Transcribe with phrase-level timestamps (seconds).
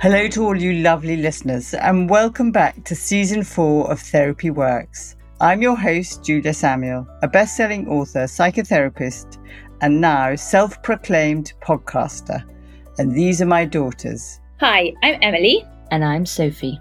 [0.00, 5.16] Hello to all you lovely listeners, and welcome back to season four of Therapy Works.
[5.40, 9.38] I'm your host, Julia Samuel, a best selling author, psychotherapist,
[9.80, 12.44] and now self proclaimed podcaster.
[12.98, 14.38] And these are my daughters.
[14.60, 15.64] Hi, I'm Emily.
[15.90, 16.78] And I'm Sophie.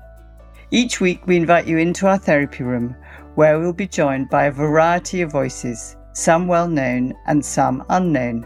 [0.70, 2.95] Each week, we invite you into our therapy room
[3.34, 8.45] where we'll be joined by a variety of voices, some well known and some unknown.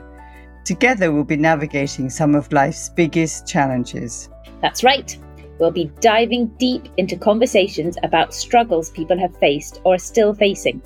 [0.65, 4.29] Together, we'll be navigating some of life's biggest challenges.
[4.61, 5.17] That's right.
[5.59, 10.81] We'll be diving deep into conversations about struggles people have faced or are still facing.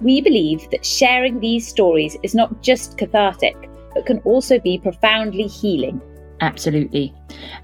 [0.00, 3.56] We believe that sharing these stories is not just cathartic,
[3.94, 6.00] but can also be profoundly healing.
[6.40, 7.12] Absolutely.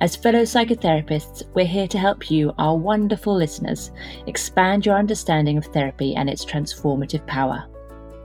[0.00, 3.92] As fellow psychotherapists, we're here to help you, our wonderful listeners,
[4.26, 7.68] expand your understanding of therapy and its transformative power.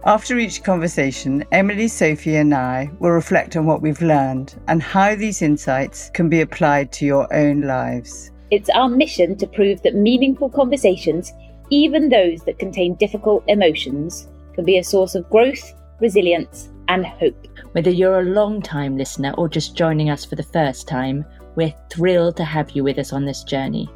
[0.05, 5.13] After each conversation, Emily, Sophie, and I will reflect on what we've learned and how
[5.13, 8.31] these insights can be applied to your own lives.
[8.49, 11.33] It's our mission to prove that meaningful conversations,
[11.69, 17.47] even those that contain difficult emotions, can be a source of growth, resilience, and hope.
[17.73, 21.75] Whether you're a long time listener or just joining us for the first time, we're
[21.91, 23.89] thrilled to have you with us on this journey.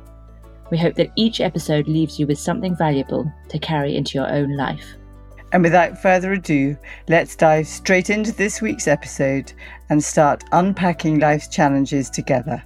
[0.69, 4.57] We hope that each episode leaves you with something valuable to carry into your own
[4.57, 4.97] life.
[5.53, 6.75] And without further ado,
[7.07, 9.53] let's dive straight into this week's episode
[9.89, 12.63] and start unpacking life's challenges together.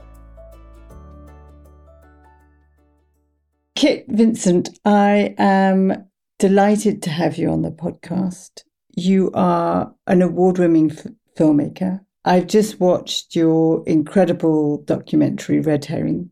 [3.76, 6.08] Kit Vincent, I am
[6.40, 8.64] delighted to have you on the podcast.
[8.96, 12.00] You are an award winning f- filmmaker.
[12.24, 16.30] I've just watched your incredible documentary, Red Herring.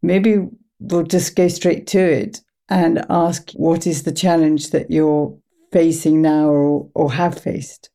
[0.00, 0.46] Maybe
[0.78, 5.36] we'll just go straight to it and ask what is the challenge that you're
[5.72, 7.90] facing now or, or have faced?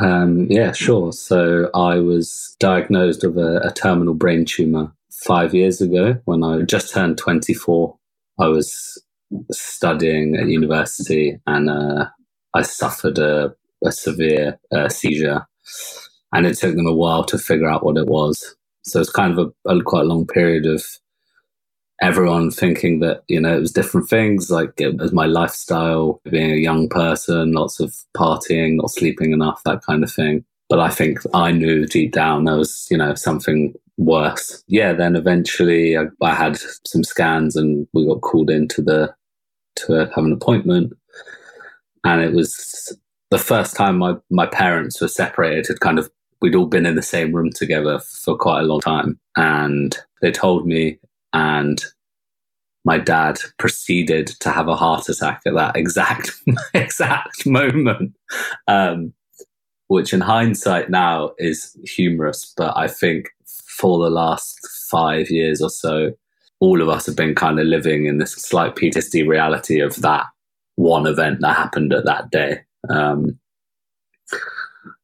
[0.00, 1.12] Um, yeah, sure.
[1.12, 4.92] So I was diagnosed with a, a, terminal brain tumor
[5.24, 7.96] five years ago when I just turned 24.
[8.40, 9.00] I was
[9.52, 12.06] studying at university and uh,
[12.54, 13.54] I suffered a,
[13.84, 15.46] a severe uh, seizure.
[16.32, 18.56] And it took them a while to figure out what it was.
[18.82, 20.84] So it's kind of a, a quite long period of
[22.00, 26.50] everyone thinking that you know it was different things like it was my lifestyle being
[26.50, 30.44] a young person lots of partying not sleeping enough that kind of thing.
[30.68, 34.64] But i think i knew deep down there was you know something worse.
[34.66, 39.14] Yeah then eventually I, I had some scans and we got called into the
[39.76, 40.92] to have an appointment.
[42.04, 42.96] And it was
[43.30, 47.02] the first time my my parents were separated kind of we'd all been in the
[47.02, 49.18] same room together for quite a long time.
[49.36, 50.98] And they told me
[51.34, 51.84] and
[52.86, 56.32] my dad proceeded to have a heart attack at that exact
[56.74, 58.14] exact moment
[58.68, 59.12] um,
[59.88, 63.28] which in hindsight now is humorous but i think
[63.66, 64.58] for the last
[64.90, 66.12] five years or so
[66.60, 70.24] all of us have been kind of living in this slight ptsd reality of that
[70.76, 72.60] one event that happened at that day.
[72.88, 73.38] Um,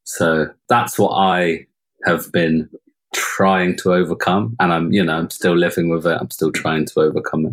[0.04, 1.66] so that's what i
[2.04, 2.68] have been
[3.14, 6.16] trying to overcome and i'm you know i'm still living with it.
[6.20, 7.52] I'm still trying to overcome it.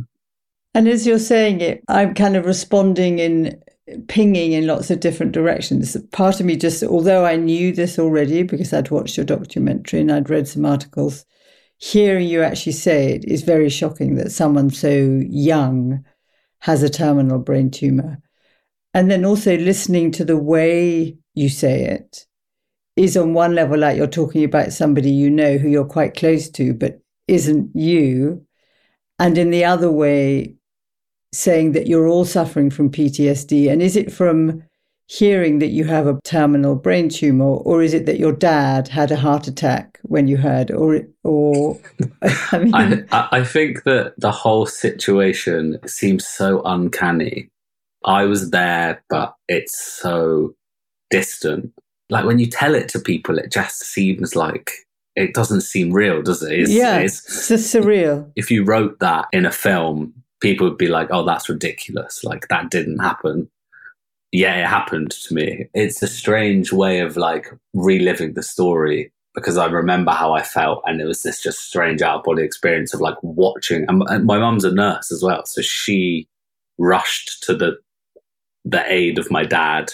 [0.74, 3.62] And as you're saying it i'm kind of responding in
[4.08, 5.96] pinging in lots of different directions.
[6.12, 10.12] Part of me just although i knew this already because i'd watched your documentary and
[10.12, 11.26] i'd read some articles
[11.78, 16.04] hearing you actually say it is very shocking that someone so young
[16.60, 18.20] has a terminal brain tumor.
[18.94, 22.26] And then also listening to the way you say it
[22.98, 26.50] is on one level like you're talking about somebody you know who you're quite close
[26.50, 28.46] to, but isn't you.
[29.20, 30.56] And in the other way,
[31.32, 33.72] saying that you're all suffering from PTSD.
[33.72, 34.64] And is it from
[35.06, 39.12] hearing that you have a terminal brain tumor, or is it that your dad had
[39.12, 41.80] a heart attack when you heard, or or
[42.52, 47.50] I mean, I, I think that the whole situation seems so uncanny.
[48.04, 50.56] I was there, but it's so
[51.10, 51.74] distant
[52.10, 54.72] like when you tell it to people, it just seems like
[55.16, 56.60] it doesn't seem real, does it?
[56.60, 58.32] It's, yeah, it's, it's surreal.
[58.36, 62.24] If you wrote that in a film, people would be like, "Oh, that's ridiculous!
[62.24, 63.50] Like that didn't happen."
[64.32, 65.68] Yeah, it happened to me.
[65.74, 70.84] It's a strange way of like reliving the story because I remember how I felt,
[70.86, 73.86] and it was this just strange out of body experience of like watching.
[73.88, 76.28] And my mum's a nurse as well, so she
[76.78, 77.78] rushed to the
[78.66, 79.94] the aid of my dad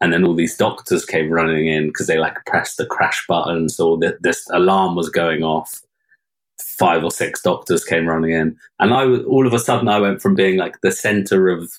[0.00, 3.68] and then all these doctors came running in because they like pressed the crash button
[3.68, 5.80] so that this alarm was going off
[6.60, 10.20] five or six doctors came running in and i all of a sudden i went
[10.20, 11.70] from being like the center of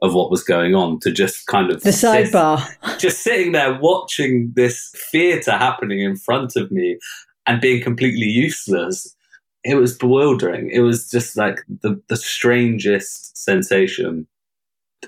[0.00, 2.64] of what was going on to just kind of the sidebar
[2.98, 6.98] just sitting there watching this theater happening in front of me
[7.46, 9.16] and being completely useless
[9.64, 10.70] it was bewildering.
[10.70, 14.26] It was just like the, the strangest sensation.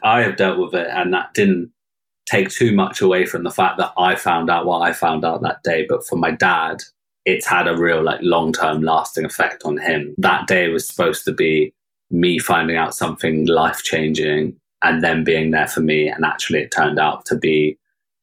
[0.03, 1.73] I have dealt with it, and that didn't
[2.31, 5.43] take too much away from the fact that I found out what I found out
[5.43, 5.87] that day.
[5.89, 6.83] But for my dad,
[7.25, 10.15] it's had a real like long term lasting effect on him.
[10.19, 11.75] That day was supposed to be
[12.11, 16.09] me finding out something life changing and then being there for me.
[16.09, 17.79] And actually, it turned out to be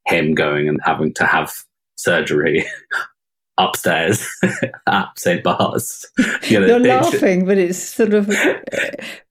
[0.06, 1.53] him going and having to have
[1.98, 2.65] surgery
[3.57, 4.27] upstairs
[4.88, 5.44] at St.
[5.44, 6.06] Bart's.
[6.44, 8.56] You know, You're laughing, but it's sort of uh,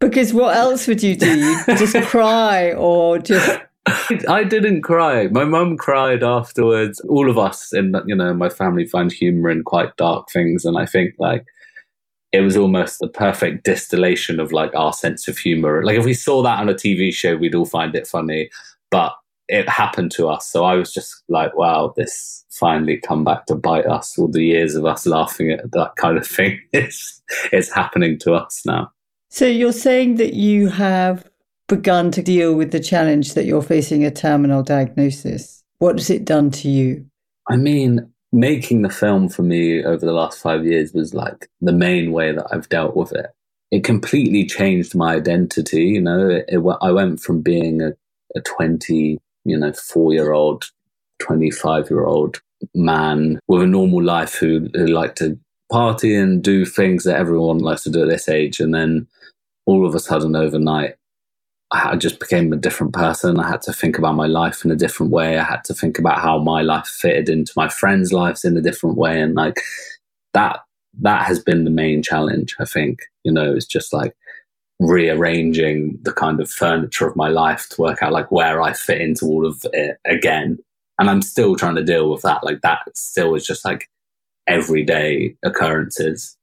[0.01, 1.39] because what else would you do?
[1.39, 3.61] You just cry or just.
[4.29, 5.29] I didn't cry.
[5.29, 7.01] My mum cried afterwards.
[7.09, 10.77] All of us in you know my family find humor in quite dark things, and
[10.77, 11.45] I think like
[12.33, 15.83] it was almost the perfect distillation of like our sense of humor.
[15.85, 18.51] Like if we saw that on a TV show, we'd all find it funny,
[18.91, 19.15] but
[19.49, 20.51] it happened to us.
[20.51, 24.19] So I was just like, wow, this finally come back to bite us.
[24.19, 27.23] All the years of us laughing at that kind of thing, it's
[27.53, 28.93] it's happening to us now.
[29.31, 31.29] So you're saying that you have
[31.69, 35.65] begun to deal with the challenge that you're facing a terminal diagnosis.
[35.79, 37.07] What has it done to you?
[37.49, 41.73] I mean, making the film for me over the last five years was like the
[41.73, 43.27] main way that I've dealt with it.
[43.71, 45.85] It completely changed my identity.
[45.85, 47.93] You know, it, it, I went from being a,
[48.37, 50.71] a 20, you know, four year old,
[51.21, 52.41] 25 year old
[52.75, 55.39] man with a normal life who, who liked to
[55.71, 58.61] party and do things that everyone likes to do at this age.
[58.61, 59.09] And then
[59.67, 60.95] all of a sudden overnight,
[61.73, 63.41] I just became a different person.
[63.41, 65.37] I had to think about my life in a different way.
[65.37, 68.63] I had to think about how my life fitted into my friends' lives in a
[68.63, 69.21] different way.
[69.21, 69.61] And like
[70.33, 70.61] that,
[71.01, 73.01] that has been the main challenge, I think.
[73.25, 74.15] You know, it's just like
[74.79, 79.01] rearranging the kind of furniture of my life to work out like where I fit
[79.01, 80.59] into all of it again.
[80.99, 82.45] And I'm still trying to deal with that.
[82.45, 83.89] Like that still is just like
[84.47, 86.36] everyday occurrences.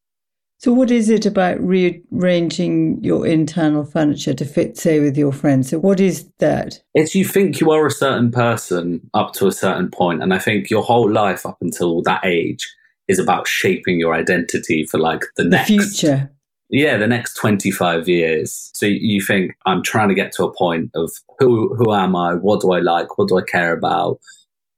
[0.64, 5.70] So, what is it about rearranging your internal furniture to fit, say, with your friends?
[5.70, 6.82] So, what is that?
[6.94, 10.40] It's you think you are a certain person up to a certain point, and I
[10.40, 12.66] think your whole life up until that age
[13.10, 16.32] is about shaping your identity for like the, the next future.
[16.70, 18.72] Yeah, the next twenty five years.
[18.74, 22.36] So you think I'm trying to get to a point of who who am I?
[22.36, 23.18] What do I like?
[23.18, 24.18] What do I care about?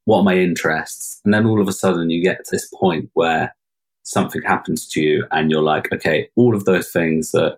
[0.05, 1.21] What are my interests?
[1.23, 3.53] And then all of a sudden, you get to this point where
[4.05, 7.57] something happens to you and you're like, okay, all of those things that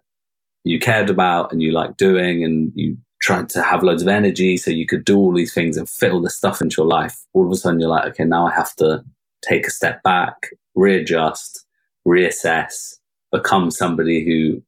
[0.64, 4.58] you cared about and you like doing and you tried to have loads of energy
[4.58, 7.26] so you could do all these things and fit all this stuff into your life.
[7.34, 9.04] All of a sudden you're like, okay, now I have to
[9.44, 11.66] take a step back, readjust,
[12.08, 12.96] reassess,
[13.32, 14.62] become somebody who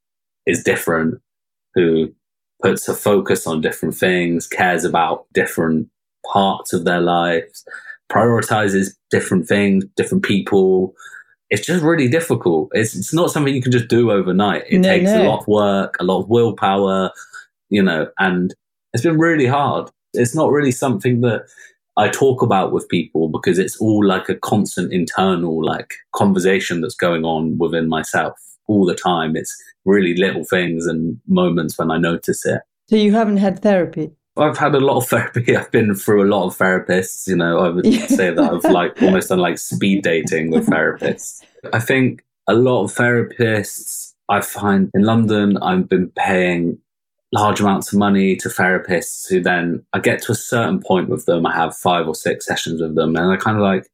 [0.46, 1.22] is different,
[1.76, 2.14] who
[2.62, 5.90] puts a focus on different things, cares about different
[6.26, 7.64] parts of their lives,
[8.12, 10.94] prioritizes different things, different people,
[11.50, 12.70] it's just really difficult.
[12.74, 14.66] It's, it's not something you can just do overnight.
[14.70, 15.22] It no, takes no.
[15.22, 17.12] a lot of work, a lot of willpower,
[17.70, 18.54] you know, and
[18.94, 19.90] it's been really hard.
[20.14, 21.46] It's not really something that
[21.98, 26.96] I talk about with people because it's all like a constant internal like conversation that's
[26.96, 29.36] going on within myself all the time.
[29.36, 29.56] It's
[29.86, 32.62] really little things and moments when I notice it.
[32.90, 34.12] So you haven't had therapy?
[34.40, 35.56] I've had a lot of therapy.
[35.58, 37.28] I've been through a lot of therapists.
[37.28, 41.44] You know, I would say that I've like almost done like speed dating with therapists.
[41.74, 46.78] I think a lot of therapists I find in London, I've been paying
[47.32, 51.26] large amounts of money to therapists who then I get to a certain point with
[51.26, 51.46] them.
[51.46, 53.88] I have five or six sessions with them, and I kind of like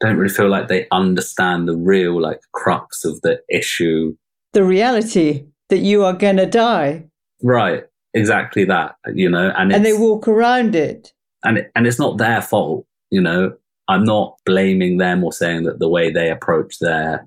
[0.00, 4.16] don't really feel like they understand the real like crux of the issue.
[4.52, 7.04] The reality that you are going to die.
[7.42, 7.84] Right
[8.18, 11.12] exactly that, you know, and and they walk around it,
[11.44, 13.54] and and it's not their fault, you know.
[13.88, 17.26] I'm not blaming them or saying that the way they approach their,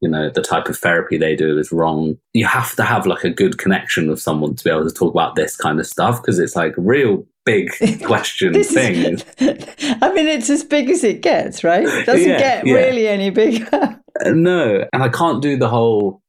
[0.00, 2.16] you know, the type of therapy they do is wrong.
[2.32, 5.12] You have to have like a good connection with someone to be able to talk
[5.12, 7.72] about this kind of stuff because it's like real big
[8.04, 9.20] question thing.
[9.40, 11.84] I mean, it's as big as it gets, right?
[11.84, 12.74] It doesn't yeah, get yeah.
[12.74, 14.00] really any bigger.
[14.26, 16.20] No, and I can't do the whole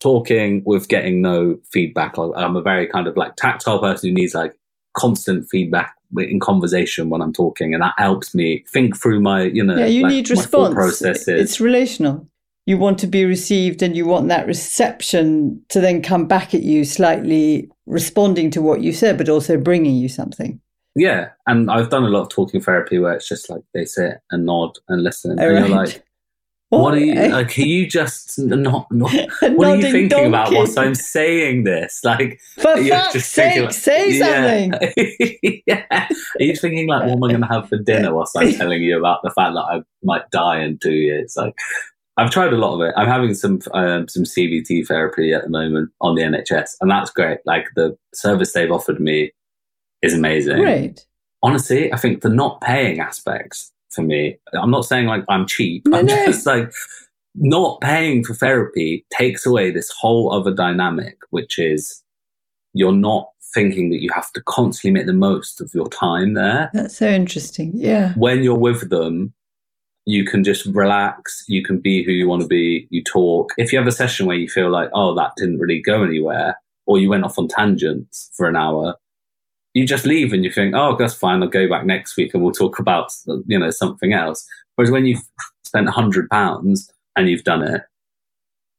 [0.00, 2.16] talking with getting no feedback.
[2.18, 4.54] I'm a very kind of like tactile person who needs like
[4.96, 9.62] constant feedback in conversation when I'm talking, and that helps me think through my, you
[9.62, 10.74] know, yeah, you like need response.
[10.74, 11.28] Processes.
[11.28, 12.26] It's relational.
[12.64, 16.62] You want to be received, and you want that reception to then come back at
[16.62, 20.60] you, slightly responding to what you said, but also bringing you something.
[20.94, 24.20] Yeah, and I've done a lot of talking therapy where it's just like they sit
[24.30, 25.58] and nod and listen, and right.
[25.58, 26.02] you're like,
[26.70, 27.14] what, what are you?
[27.14, 28.86] Like, are you just not?
[28.90, 29.10] not
[29.40, 30.26] what are you thinking donkey.
[30.26, 32.00] about whilst I'm saying this?
[32.04, 34.68] Like, for fuck's just sake, like, say yeah.
[34.70, 35.62] something.
[35.66, 35.84] yeah.
[35.90, 38.82] Are you thinking like, what am I going to have for dinner whilst I'm telling
[38.82, 41.34] you about the fact that I might die in two years?
[41.38, 41.54] Like,
[42.18, 42.92] I've tried a lot of it.
[42.98, 47.10] I'm having some um, some CBT therapy at the moment on the NHS, and that's
[47.10, 47.38] great.
[47.46, 49.32] Like the service they've offered me
[50.02, 50.58] is amazing.
[50.58, 51.06] Great.
[51.42, 54.38] Honestly, I think the not paying aspects for me.
[54.52, 55.86] I'm not saying like I'm cheap.
[55.86, 56.26] No, I'm no.
[56.26, 56.72] just like
[57.34, 62.02] not paying for therapy takes away this whole other dynamic, which is
[62.74, 66.70] you're not thinking that you have to constantly make the most of your time there.
[66.72, 67.72] That's so interesting.
[67.74, 68.12] Yeah.
[68.14, 69.32] When you're with them,
[70.04, 71.44] you can just relax.
[71.48, 72.86] You can be who you want to be.
[72.90, 73.52] You talk.
[73.58, 76.58] If you have a session where you feel like, oh, that didn't really go anywhere,
[76.86, 78.94] or you went off on tangents for an hour,
[79.78, 81.42] you just leave and you think, oh, that's fine.
[81.42, 83.12] I'll go back next week and we'll talk about,
[83.46, 84.46] you know, something else.
[84.74, 85.22] Whereas when you've
[85.64, 87.82] spent a hundred pounds and you've done it,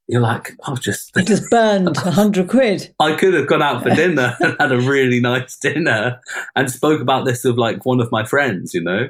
[0.08, 2.94] you're like, I've oh, just, I just burned a hundred quid.
[3.00, 6.20] I could have gone out for dinner and had a really nice dinner
[6.56, 9.10] and spoke about this with like one of my friends, you know?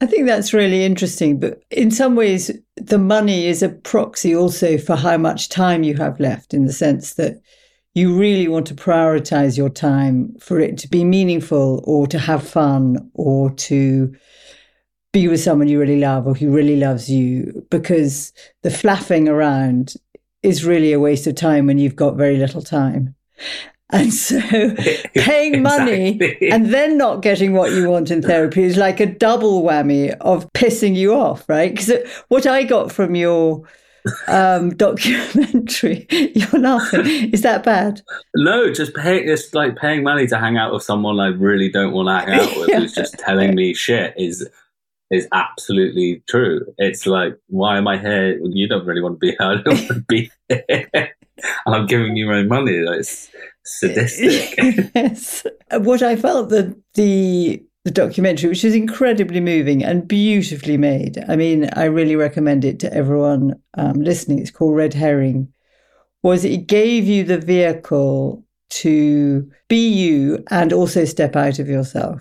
[0.00, 1.40] I think that's really interesting.
[1.40, 5.96] But in some ways, the money is a proxy also for how much time you
[5.96, 7.40] have left, in the sense that
[7.94, 12.46] you really want to prioritize your time for it to be meaningful or to have
[12.46, 14.14] fun or to
[15.12, 19.94] be with someone you really love or who really loves you because the flapping around
[20.42, 23.14] is really a waste of time when you've got very little time.
[23.90, 24.38] And so
[25.14, 26.50] paying money Exactly.
[26.50, 30.46] and then not getting what you want in therapy is like a double whammy of
[30.52, 31.74] pissing you off, right?
[31.74, 31.92] Because
[32.28, 33.62] what I got from your
[34.26, 38.00] um, documentary, you're laughing, is that bad?
[38.36, 39.18] No, just pay.
[39.24, 42.40] It's like paying money to hang out with someone I really don't want to hang
[42.40, 42.80] out with, Yeah.
[42.80, 44.14] who's just telling me shit.
[44.16, 44.48] Is
[45.10, 46.66] is absolutely true.
[46.76, 48.38] It's like, why am I here?
[48.42, 49.36] You don't really want to be here.
[49.40, 50.74] I don't want to be here.
[50.90, 52.80] and I'm giving you my money.
[52.80, 53.30] Like, it's
[53.64, 54.90] sadistic.
[54.94, 55.46] yes.
[55.70, 61.24] What I felt that the the documentary, which is incredibly moving and beautifully made.
[61.26, 64.40] I mean, I really recommend it to everyone um, listening.
[64.40, 65.50] It's called Red Herring.
[66.22, 72.20] Was it gave you the vehicle to be you and also step out of yourself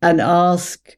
[0.00, 0.96] and ask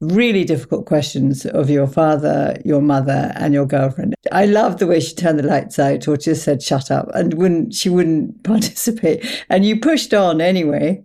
[0.00, 4.16] really difficult questions of your father, your mother, and your girlfriend.
[4.32, 7.34] I loved the way she turned the lights out or just said shut up and
[7.34, 9.24] wouldn't she wouldn't participate.
[9.48, 11.04] And you pushed on anyway.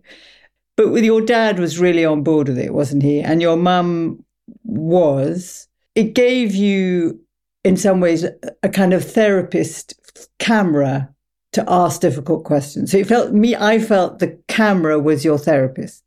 [0.75, 3.20] But with your dad was really on board with it, wasn't he?
[3.20, 4.24] And your mum
[4.63, 5.68] was.
[5.96, 7.20] It gave you
[7.63, 8.25] in some ways
[8.63, 9.94] a kind of therapist
[10.39, 11.10] camera
[11.53, 12.92] to ask difficult questions.
[12.92, 16.03] So it felt me I felt the camera was your therapist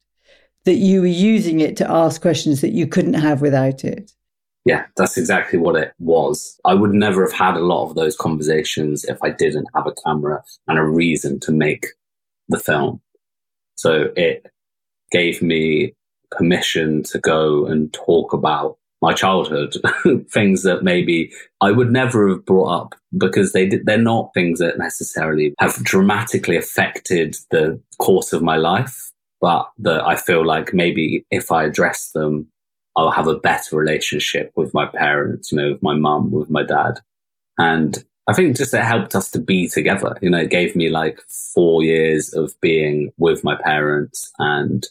[0.65, 4.13] that you were using it to ask questions that you couldn't have without it.
[4.67, 6.61] yeah, that's exactly what it was.
[6.65, 9.95] I would never have had a lot of those conversations if I didn't have a
[10.05, 11.87] camera and a reason to make
[12.49, 13.01] the film.
[13.77, 14.47] So it
[15.11, 15.95] gave me
[16.31, 19.77] permission to go and talk about my childhood,
[20.31, 24.59] things that maybe I would never have brought up because they did, they're not things
[24.59, 30.73] that necessarily have dramatically affected the course of my life, but that I feel like
[30.73, 32.49] maybe if I address them,
[32.97, 36.63] I'll have a better relationship with my parents, you know, with my mum, with my
[36.63, 37.01] dad.
[37.59, 40.17] And I think just it helped us to be together.
[40.21, 44.85] You know, it gave me like four years of being with my parents and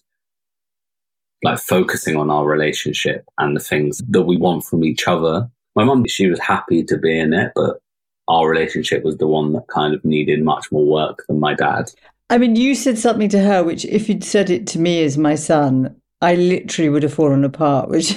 [1.44, 5.50] like focusing on our relationship and the things that we want from each other.
[5.76, 7.82] My mum, she was happy to be in it, but
[8.28, 11.92] our relationship was the one that kind of needed much more work than my dad.
[12.30, 15.18] I mean, you said something to her, which if you'd said it to me as
[15.18, 18.16] my son, I literally would have fallen apart, which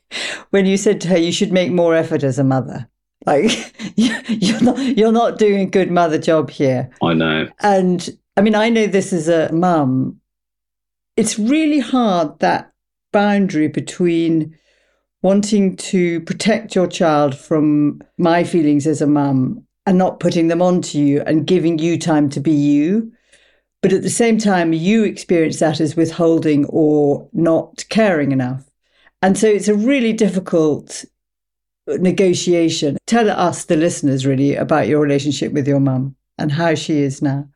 [0.50, 2.88] when you said to her, you should make more effort as a mother.
[3.26, 6.90] Like you're not you're not doing a good mother job here.
[7.02, 7.48] I know.
[7.60, 10.20] And I mean, I know this as a mum.
[11.16, 12.72] It's really hard that
[13.12, 14.56] boundary between
[15.22, 20.62] wanting to protect your child from my feelings as a mum and not putting them
[20.62, 23.12] onto you and giving you time to be you.
[23.82, 28.64] But at the same time, you experience that as withholding or not caring enough.
[29.22, 31.04] And so it's a really difficult
[31.98, 32.98] negotiation.
[33.06, 37.22] Tell us, the listeners, really, about your relationship with your mum and how she is
[37.22, 37.48] now.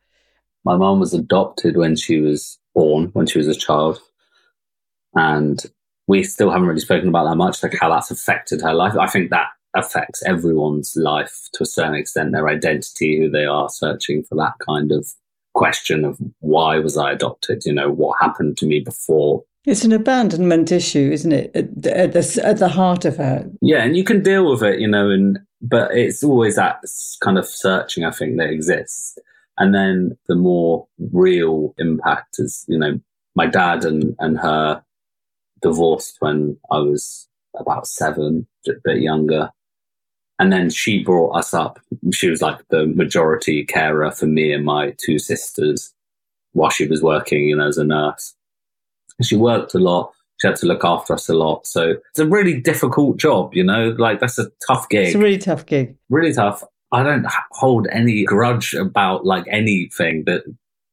[0.63, 3.99] My mum was adopted when she was born, when she was a child.
[5.13, 5.63] And
[6.07, 8.95] we still haven't really spoken about that much, like how that's affected her life.
[8.97, 13.69] I think that affects everyone's life to a certain extent, their identity, who they are,
[13.69, 15.07] searching for that kind of
[15.53, 17.63] question of why was I adopted?
[17.65, 19.43] You know, what happened to me before?
[19.65, 21.51] It's an abandonment issue, isn't it?
[21.55, 23.47] At, at, the, at the heart of it.
[23.61, 26.83] Yeah, and you can deal with it, you know, and but it's always that
[27.21, 29.17] kind of searching, I think, that exists.
[29.57, 32.99] And then the more real impact is, you know,
[33.35, 34.83] my dad and, and her
[35.61, 39.51] divorced when I was about seven, a bit younger.
[40.37, 41.79] And then she brought us up.
[42.13, 45.93] She was like the majority carer for me and my two sisters
[46.51, 48.35] while she was working, you know, as a nurse.
[49.21, 50.11] She worked a lot.
[50.41, 51.65] She had to look after us a lot.
[51.65, 55.07] So it's a really difficult job, you know, like that's a tough gig.
[55.07, 55.95] It's a really tough gig.
[56.09, 56.63] Really tough.
[56.91, 60.43] I don't hold any grudge about like anything that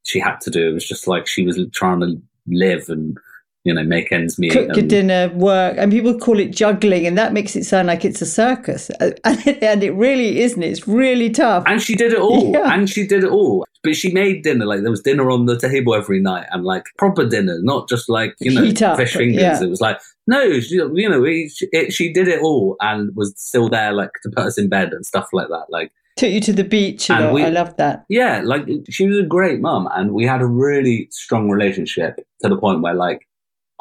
[0.05, 0.71] she had to do.
[0.71, 3.17] It was just like she was trying to live and
[3.65, 4.53] you know make ends meet.
[4.53, 8.05] Cook your dinner, work, and people call it juggling, and that makes it sound like
[8.05, 9.15] it's a circus, and
[9.47, 10.63] it, and it really isn't.
[10.63, 11.65] It's really tough.
[11.67, 12.53] And she did it all.
[12.53, 12.73] Yeah.
[12.73, 13.65] And she did it all.
[13.85, 14.65] But she made dinner.
[14.65, 18.09] Like there was dinner on the table every night and like proper dinner, not just
[18.09, 19.43] like, you know, up, fish fingers.
[19.43, 19.61] yeah.
[19.61, 23.35] It was like, no, she, you know, it, it, she did it all and was
[23.37, 25.65] still there like to put us in bed and stuff like that.
[25.69, 27.11] Like, Took you to the beach.
[27.11, 28.05] And we- I love that.
[28.09, 32.49] yeah, like she was a great mum and we had a really strong relationship to
[32.49, 33.27] the point where like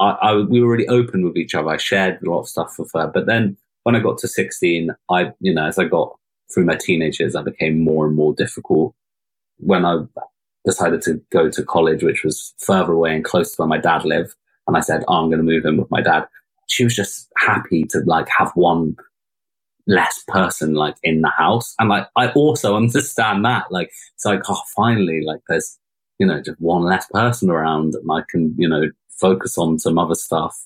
[0.00, 1.70] I, I we were really open with each other.
[1.70, 3.06] I shared a lot of stuff with her.
[3.06, 6.16] But then when I got to 16, I, you know, as I got
[6.52, 8.94] through my teenage years, I became more and more difficult.
[9.58, 10.00] When I
[10.64, 14.04] decided to go to college, which was further away and close to where my dad
[14.04, 14.34] lived,
[14.66, 16.26] and I said, oh, I'm going to move in with my dad.
[16.68, 18.96] She was just happy to like have one
[19.86, 21.74] less person like in the house.
[21.78, 23.70] And like, I also understand that.
[23.70, 25.78] Like, it's like, oh, finally, like there's,
[26.22, 29.98] you know, just one less person around and I can, you know, focus on some
[29.98, 30.56] other stuff.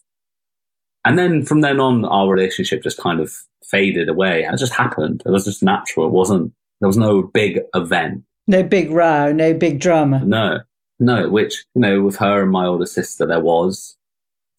[1.06, 3.32] And then from then on, our relationship just kind of
[3.64, 4.42] faded away.
[4.44, 5.22] It just happened.
[5.24, 6.08] It was just natural.
[6.08, 8.22] It wasn't, there was no big event.
[8.46, 10.22] No big row, no big drama.
[10.26, 10.58] No,
[11.00, 13.96] no, which, you know, with her and my older sister, there was,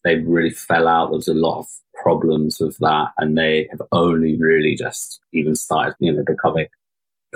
[0.02, 1.10] they really fell out.
[1.10, 1.66] There was a lot of
[2.02, 3.10] problems with that.
[3.18, 6.66] And they have only really just even started, you know, becoming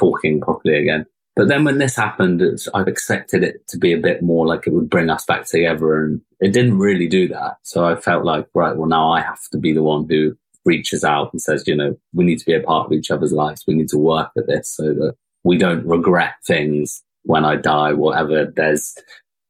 [0.00, 1.06] talking properly again.
[1.34, 4.66] But then when this happened, it's, I've expected it to be a bit more like
[4.66, 6.04] it would bring us back together.
[6.04, 7.56] And it didn't really do that.
[7.62, 10.36] So I felt like, right, well, now I have to be the one who
[10.66, 13.32] reaches out and says, you know, we need to be a part of each other's
[13.32, 13.64] lives.
[13.66, 17.94] We need to work at this so that we don't regret things when I die,
[17.94, 18.52] whatever.
[18.54, 18.94] There's,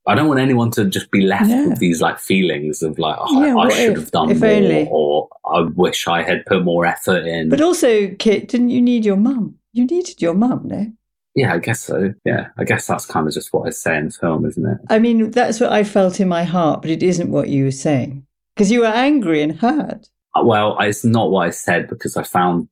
[0.07, 1.67] I don't want anyone to just be left Yeah.
[1.67, 3.99] with these like feelings of like, oh, Yeah, I, what should if?
[3.99, 4.89] have done more, only.
[4.91, 7.49] or I wish I had put more effort in.
[7.49, 9.57] But also, Kit, didn't you need your mum?
[9.73, 10.87] You needed your mum, no?
[11.35, 12.13] Yeah, I guess so.
[12.25, 14.79] Yeah, I guess that's kind of just what I say in the film, isn't it?
[14.91, 17.71] I mean, that's what I felt in my heart, but it isn't what you were
[17.71, 18.27] saying.
[18.55, 20.09] Because you were angry and hurt.
[20.35, 22.69] Uh, Well, it's not what I said because I found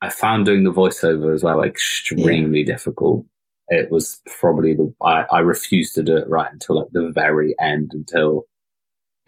[0.00, 3.24] I found doing the voiceover as well extremely difficult.
[3.68, 7.54] It was probably the I, I refused to do it right until like the very
[7.60, 8.46] end, until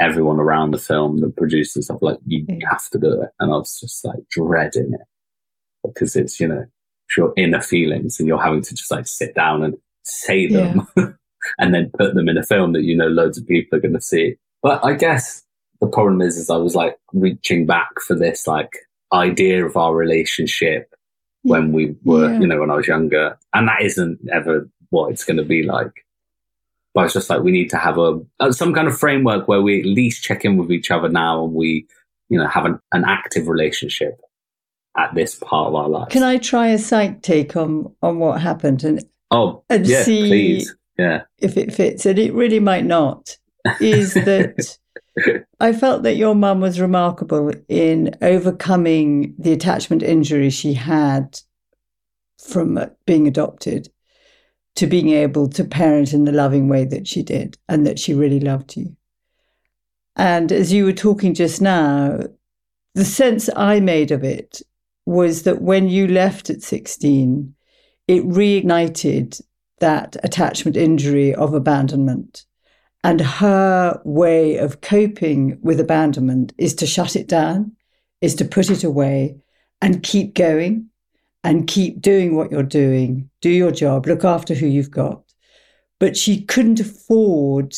[0.01, 2.69] everyone around the film, the producers, stuff like you Yeah.
[2.71, 5.07] have to do it, and I was just like dreading it
[5.85, 6.65] because it's you know
[7.17, 10.87] your inner feelings and you're having to just like sit down and say them
[11.59, 13.95] and then put them in a film that you know loads of people are going
[13.95, 14.37] to see.
[14.63, 15.43] But I guess
[15.81, 18.71] the problem is, is I was like reaching back for this like
[19.13, 20.93] idea of our relationship
[21.43, 22.41] when we were, Yeah.
[22.41, 25.63] you know, when I was younger, and that isn't ever what it's going to be
[25.63, 25.93] like.
[26.95, 29.61] But it's just like we need to have a, uh some kind of framework where
[29.61, 31.87] we at least check in with each other now, and we,
[32.31, 34.19] you know, have an, an active relationship
[34.97, 36.13] at this part of our lives.
[36.13, 40.29] Can I try a psych take on, on what happened and Oh, and yeah, see-
[40.29, 41.23] please, yeah.
[41.39, 42.07] if it fits?
[42.07, 43.37] And it really might not.
[43.81, 44.79] Is that
[45.59, 51.41] I felt that your mum was remarkable in overcoming the attachment injury she had
[52.41, 53.89] from uh, being adopted
[54.77, 58.13] to being able to parent in the loving way that she did and that she
[58.13, 58.95] really loved you.
[60.17, 62.21] And as you were talking just now,
[62.95, 64.63] the sense I made of it
[65.07, 67.55] was that when you left at 16,
[68.09, 69.41] it reignited
[69.81, 72.45] that attachment injury of abandonment.
[73.03, 77.73] And her way of coping with abandonment is to shut it down,
[78.21, 79.37] is to put it away
[79.83, 80.89] and keep going
[81.43, 85.23] and keep doing what you're doing, do your job, look after who you've got.
[86.01, 87.77] But she couldn't afford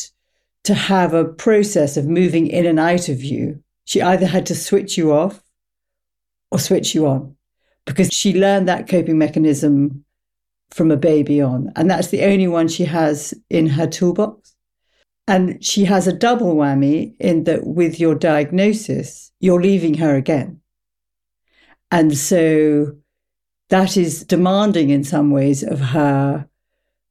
[0.63, 3.61] to have a process of moving in and out of you.
[3.83, 5.41] She either had to switch you off
[6.51, 7.35] or switch you on
[7.85, 10.03] because she learned that coping mechanism
[10.69, 11.71] from a baby on.
[11.75, 14.55] And that's the only one she has in her toolbox.
[15.27, 20.61] And she has a double whammy in that with your diagnosis, you're leaving her again.
[21.91, 22.95] And so
[23.69, 26.47] that is demanding in some ways of her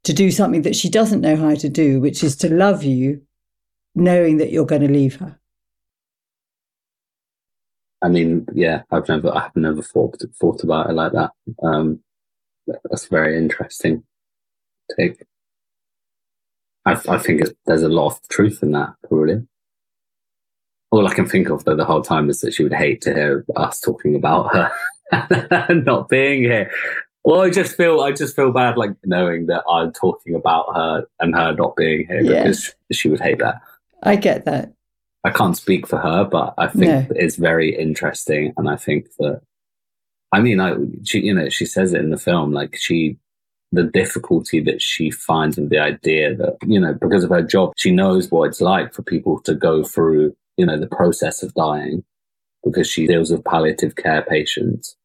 [0.04, 3.22] to do something that she doesn't know how to do, which is to love you,
[3.94, 5.38] knowing that you're going to leave her.
[8.06, 11.32] I mean, yeah, I've never, I've never thought thought about it like that.
[11.60, 12.00] Um,
[12.84, 14.04] that's very interesting
[14.96, 15.24] take.
[16.84, 19.44] I, I think it, there's a lot of truth in that, probably.
[20.92, 23.12] All I can think of though the whole time is that she would hate to
[23.12, 24.70] hear us talking about her
[25.68, 26.70] and not being here.
[27.24, 31.06] Well, I just feel I just feel bad, like knowing that I'm talking about her
[31.18, 32.44] and her not being here Yeah.
[32.44, 33.56] because she would hate that.
[34.04, 34.75] I get that.
[35.26, 37.16] I can't speak for her, but I think No.
[37.22, 39.40] it's very interesting, and I think that,
[40.36, 40.74] I mean, I
[41.08, 43.16] she you know she says it in the film, like she,
[43.72, 47.72] the difficulty that she finds with the idea that you know because of her job,
[47.76, 50.24] she knows what it's like for people to go through
[50.56, 52.04] you know the process of dying,
[52.64, 54.96] because she deals with palliative care patients.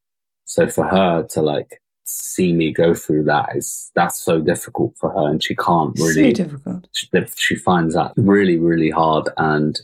[0.44, 5.10] So for her to like see me go through that is that's so difficult for
[5.10, 6.88] her, and she can't really So difficult.
[6.92, 9.28] she, she finds that really, really hard.
[9.36, 9.80] And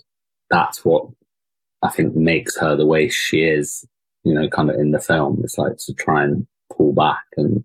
[0.51, 1.07] that's what
[1.83, 3.87] I think makes her the way she is,
[4.25, 5.41] you know, kind of in the film.
[5.45, 7.65] It's like to try and pull back and,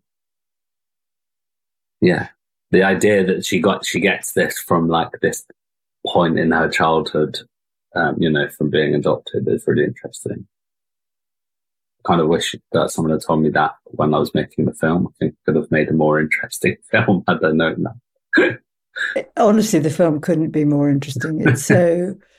[2.01, 2.29] yeah,
[2.71, 5.45] the idea that she got, she gets this from like this
[6.05, 7.39] point in her childhood,
[7.95, 10.47] um, you know, from being adopted is really interesting.
[12.05, 15.07] Kind of wish that someone had told me that when I was making the film.
[15.07, 17.85] I think it could have made a more interesting film had I known
[18.35, 18.59] that.
[19.37, 21.47] Honestly, the film couldn't be more interesting.
[21.47, 22.15] It's so.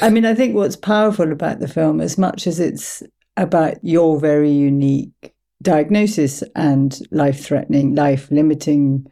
[0.00, 3.02] I mean, I think what's powerful about the film, as much as it's
[3.36, 9.06] about your very unique diagnosis and life threatening, life limiting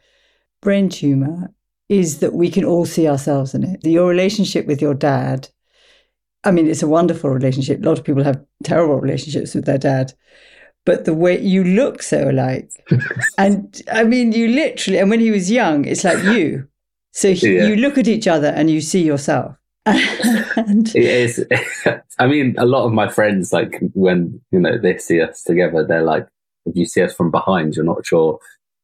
[0.62, 1.52] brain tumor,
[1.88, 3.84] is that we can all see ourselves in it.
[3.84, 5.48] Your relationship with your dad,
[6.44, 7.80] I mean, it's a wonderful relationship.
[7.80, 10.12] A lot of people have terrible relationships with their dad.
[10.84, 12.70] But the way you look so alike,
[13.38, 16.68] and I mean, you literally, and when he was young, it's like you.
[17.12, 17.66] So he, Yeah.
[17.66, 19.56] you look at each other and you see yourself.
[19.86, 21.46] And It is.
[22.18, 25.84] I mean, a lot of my friends, like when you know they see us together,
[25.86, 26.26] they're like,
[26.66, 28.38] if you see us from behind, you're not sure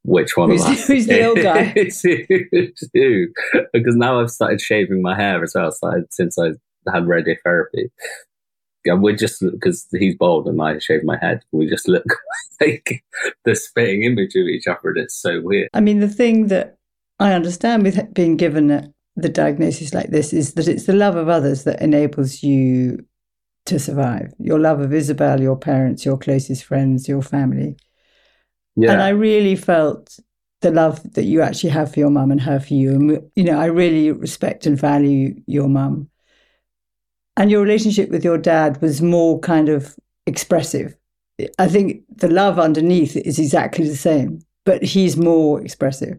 [0.05, 1.65] which one Who's of us who's the old guy?
[2.95, 3.29] who.
[3.73, 6.49] Because now I've started shaving my hair as well, started since I
[6.93, 7.91] had radiotherapy.
[8.85, 12.05] Yeah, we're just because he's bald and I shave my head, we just look
[12.61, 13.05] like
[13.45, 15.69] the spitting image of each other, and it's so weird.
[15.73, 16.77] I mean, the thing that
[17.21, 21.16] I understand with being given a, the diagnosis like this is that it's the love
[21.16, 23.05] of others that enables you
[23.66, 24.33] to survive.
[24.38, 27.77] Your love of Isabel, your parents, your closest friends, your family.
[28.75, 30.18] Yeah, And I really felt
[30.62, 32.92] the love that you actually have for your mum and her for you.
[32.92, 36.09] And, you know, I really respect and value your mum.
[37.37, 39.96] And your relationship with your dad was more kind of
[40.27, 40.96] expressive.
[41.59, 46.18] I think the love underneath is exactly the same, but he's more expressive.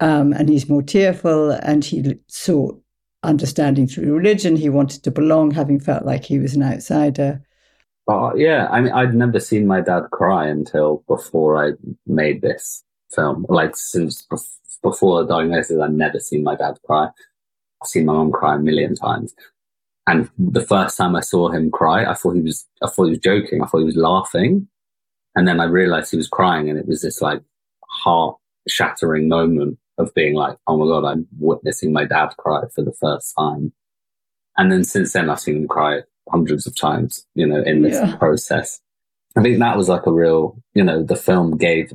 [0.00, 2.80] Um, and he's more tearful and he sought
[3.22, 4.56] understanding through religion.
[4.56, 7.42] He wanted to belong, having felt like he was an outsider.
[8.06, 11.72] But yeah, I mean, I'd never seen my dad cry until before I
[12.06, 12.82] made this
[13.14, 13.44] film.
[13.48, 17.08] Like since bef- before the diagnosis, I'd never seen my dad cry.
[17.82, 19.34] I've seen my mom cry a million times.
[20.06, 23.10] And the first time I saw him cry, I thought he was, I thought he
[23.10, 23.62] was joking.
[23.62, 24.68] I thought he was laughing.
[25.34, 27.42] And then I realized he was crying and it was this like
[27.90, 32.82] heart shattering moment of being like, oh my God, I'm witnessing my dad cry for
[32.82, 33.72] the first time.
[34.56, 37.94] And then since then, I've seen him cry hundreds of times, you know, in this
[37.94, 38.16] Yeah.
[38.16, 38.80] process.
[39.36, 41.92] I think that was like a real, you know, the film gave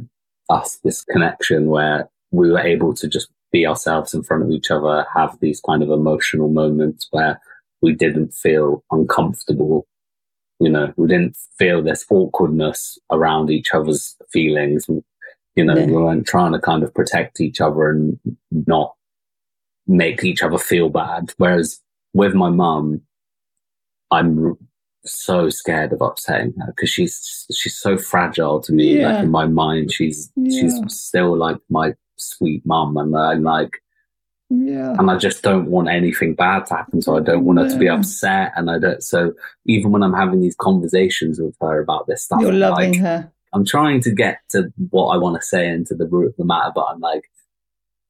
[0.49, 4.71] us this connection where we were able to just be ourselves in front of each
[4.71, 7.39] other, have these kind of emotional moments where
[7.81, 9.85] we didn't feel uncomfortable.
[10.59, 14.87] You know, we didn't feel this awkwardness around each other's feelings.
[15.55, 15.85] You know, No.
[15.85, 18.19] we weren't trying to kind of protect each other and
[18.51, 18.95] not
[19.87, 21.31] make each other feel bad.
[21.37, 21.79] Whereas
[22.13, 23.01] with my mum,
[24.11, 24.57] I'm r-
[25.05, 28.99] so scared of upsetting her because she's she's so fragile to me.
[28.99, 29.13] Yeah.
[29.13, 30.61] Like in my mind, she's Yeah.
[30.61, 33.81] she's still like my sweet mum, and uh, I'm like,
[34.49, 34.95] Yeah.
[34.97, 37.01] and I just don't want anything bad to happen.
[37.01, 39.03] So I don't want her to be upset, and I don't.
[39.03, 39.33] So
[39.65, 43.31] even when I'm having these conversations with her about this stuff, You're loving like, her.
[43.53, 46.35] I'm trying to get to what I want to say and to the root of
[46.37, 47.29] the matter, but I'm like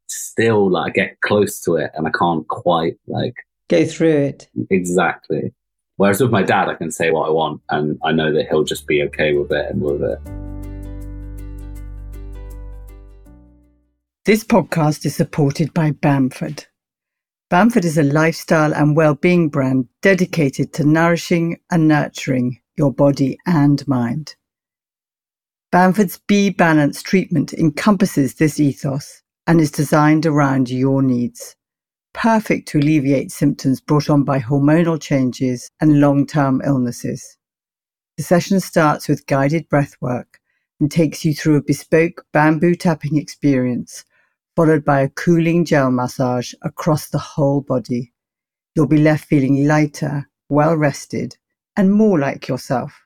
[0.08, 3.36] still like get close to it, and I can't quite like
[3.70, 4.48] Go through it.
[4.70, 5.54] exactly.
[5.98, 8.64] Whereas with my dad, I can say what I want, and I know that he'll
[8.64, 10.20] just be okay with it and with it.
[14.26, 16.66] This podcast is supported by Bamford.
[17.50, 23.86] Bamford is a lifestyle and well-being brand dedicated to nourishing and nurturing your body and
[23.88, 24.36] mind.
[25.74, 31.56] Bamford's B balanced treatment encompasses this ethos and is designed around your needs.
[32.14, 37.40] Perfect to alleviate symptoms brought on by hormonal changes and long-term illnesses.
[38.18, 40.40] The session starts with guided breath work
[40.80, 44.06] and takes you through a bespoke bamboo tapping experience
[44.56, 48.14] followed by a cooling gel massage across the whole body.
[48.76, 51.36] You'll be left feeling lighter, well rested,
[51.76, 53.03] and more like yourself.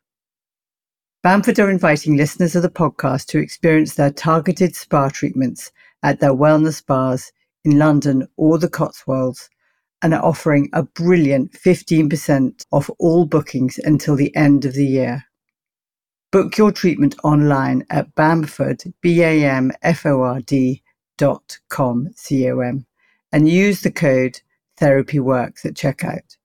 [1.27, 6.31] Bamford are inviting listeners of the podcast to experience their targeted spa treatments at their
[6.31, 7.33] wellness bars
[7.65, 9.49] in London or the Cotswolds
[10.01, 15.25] and are offering a brilliant 15% off all bookings until the end of the year.
[16.31, 20.81] Book your treatment online at Bamford, B-A-M-F-O-R-D
[21.17, 22.85] dot com, C-O-M,
[23.33, 24.39] and use the code
[24.79, 26.37] TherapyWorks at checkout.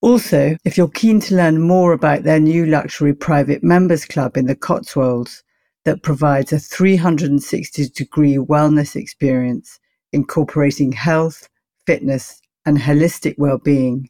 [0.00, 4.46] Also, if you're keen to learn more about their new luxury private members club in
[4.46, 5.42] the Cotswolds
[5.84, 9.80] that provides a 360 degree wellness experience
[10.12, 11.48] incorporating health,
[11.84, 14.08] fitness, and holistic well-being,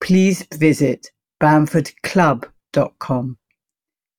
[0.00, 3.36] please visit bamfordclub.com.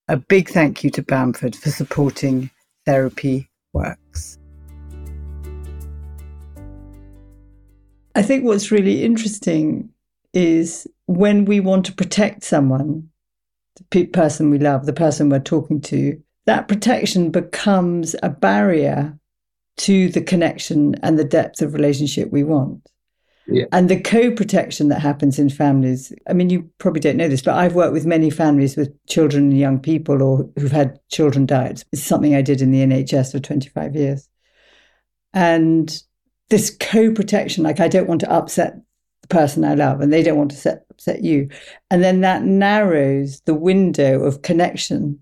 [0.10, 2.50] A big thank you to Bamford for supporting
[2.86, 4.38] Therapy Works.
[8.16, 9.90] I think what's really interesting
[10.34, 13.10] is when we want to protect someone,
[13.92, 19.18] the person we love, the person we're talking to, that protection becomes a barrier
[19.78, 22.88] to the connection and the depth of relationship we want.
[23.48, 23.66] Yeah.
[23.72, 26.12] And the co protection that happens in families.
[26.28, 29.52] I mean, you probably don't know this, but I've worked with many families with children
[29.52, 31.68] and young people or who've had children die.
[31.68, 34.28] It's something I did in the NHS for 25 years.
[35.34, 36.04] And
[36.50, 38.76] this co protection, like I don't want to upset
[39.30, 41.50] person I love and they don't want to set, upset you.
[41.92, 45.20] And then that narrows the window of connection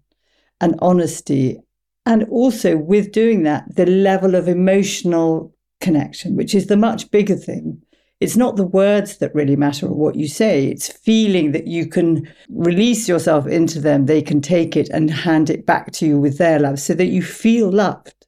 [0.62, 1.60] and honesty.
[2.06, 7.36] And also, with doing that, the level of emotional connection, which is the much bigger
[7.36, 7.82] thing
[8.22, 10.68] it's not the words that really matter or what you say.
[10.68, 14.06] It's feeling that you can release yourself into them.
[14.06, 17.08] They can take it and hand it back to you with their love so that
[17.08, 18.26] you feel loved.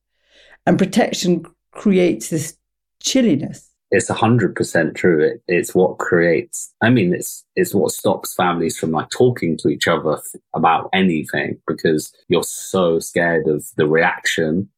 [0.65, 2.57] And protection creates this
[3.01, 3.66] chilliness.
[3.89, 5.23] It's hundred percent true.
[5.23, 6.73] It, it's what creates.
[6.81, 10.19] I mean, it's it's what stops families from like talking to each other
[10.53, 14.69] about anything because you're so scared of the reaction.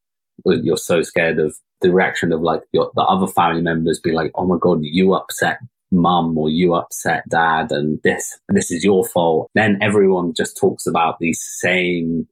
[0.46, 4.32] You're so scared of the reaction of like your, the other family members being like,
[4.36, 5.60] "Oh my god, you upset
[5.92, 10.86] mum or you upset dad, and this this is your fault." Then everyone just talks
[10.86, 12.28] about these same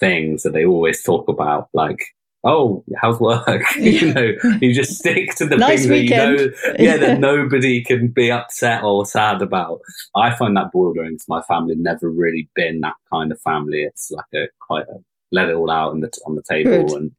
[0.00, 1.98] things that they always talk about, like.
[2.46, 3.62] Oh, how's work?
[3.76, 6.38] you know, you just stick to the nice things weekend.
[6.38, 9.80] that you know, yeah, that nobody can be upset or sad about.
[10.14, 13.82] I find that boring because my family never really been that kind of family.
[13.82, 14.98] It's like a quite a
[15.32, 16.96] let it all out on the on the table, Good.
[16.96, 17.12] and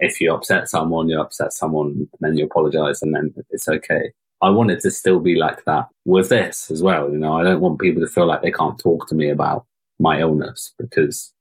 [0.00, 4.12] if you upset someone, you upset someone, and then you apologize, and then it's okay.
[4.42, 7.10] I want it to still be like that with this as well.
[7.10, 9.64] You know, I don't want people to feel like they can't talk to me about
[9.98, 11.32] my illness because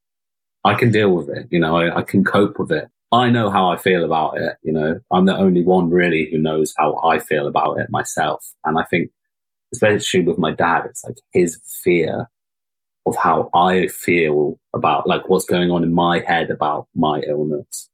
[0.64, 1.48] I can deal with it.
[1.52, 2.88] You know, I, I can cope with it.
[3.14, 4.56] I know how I feel about it.
[4.64, 8.44] You know, I'm the only one really who knows how I feel about it myself.
[8.66, 9.12] And I think,
[9.72, 12.28] especially with my dad, it's like his fear
[13.06, 17.90] of how I feel about like what's going on in my head about my illness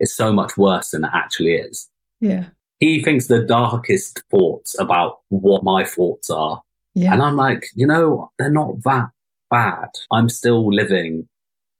[0.00, 1.90] is so much worse than it actually is.
[2.20, 2.46] Yeah.
[2.78, 6.62] He thinks the darkest thoughts about what my thoughts are.
[6.94, 7.12] Yeah.
[7.12, 9.10] And I'm like, you know, they're not that
[9.50, 9.88] bad.
[10.10, 11.28] I'm still living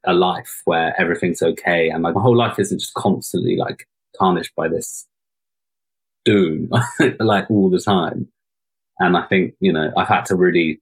[0.04, 1.88] a life where everything's okay.
[1.88, 3.88] And like my whole life isn't just constantly like
[4.18, 5.06] tarnished by this
[6.24, 6.70] doom,
[7.20, 8.28] like all the time.
[8.98, 10.80] And I think, you know, I've had to really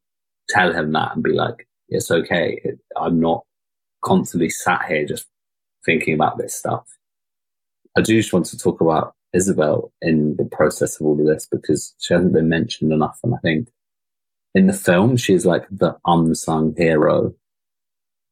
[0.48, 2.60] tell him that and be like, it's okay.
[2.64, 3.44] It, I'm not
[4.02, 5.26] constantly sat here just
[5.84, 6.86] thinking about this stuff.
[7.96, 11.46] I do just want to talk about Isabel in the process of all of this
[11.50, 13.18] because she hasn't been mentioned enough.
[13.22, 13.68] And I think
[14.54, 17.34] in the film, she's like the unsung hero.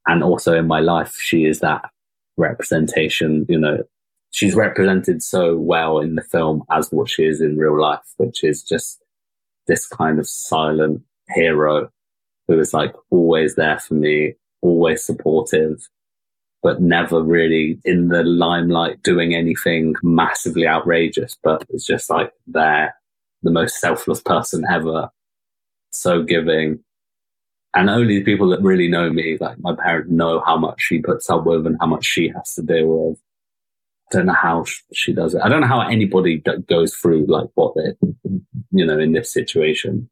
[0.07, 1.91] And also in my life, she is that
[2.37, 3.85] representation, you know,
[4.31, 8.45] she's represented so well in the film as what she is in real life, which
[8.45, 9.03] is just
[9.67, 11.91] this kind of silent hero
[12.47, 15.87] who is like always there for me, always supportive,
[16.63, 22.95] but never really in the limelight doing anything massively outrageous, but it's just like they're
[23.43, 25.11] the most selfless person ever.
[25.91, 26.81] So giving.
[27.75, 31.01] And only the people that really know me, like my parents, know how much she
[31.01, 33.19] puts up with and how much she has to deal with.
[34.11, 35.43] I don't know how she does it.
[35.45, 37.93] I don't know how anybody that goes through like what they,
[38.71, 40.09] you know, in this situation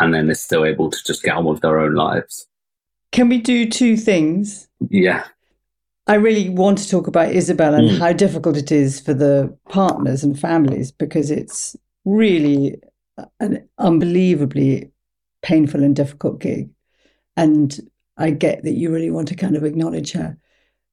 [0.00, 2.46] and then they're still able to just get on with their own lives.
[3.12, 4.68] Can we do two things?
[4.88, 5.24] Yeah.
[6.06, 7.98] I really want to talk about Isabel and mm.
[7.98, 12.80] how difficult it is for the partners and families because it's really
[13.40, 14.90] an unbelievably
[15.42, 16.68] painful and difficult gig.
[17.36, 17.78] And
[18.16, 20.36] I get that you really want to kind of acknowledge her.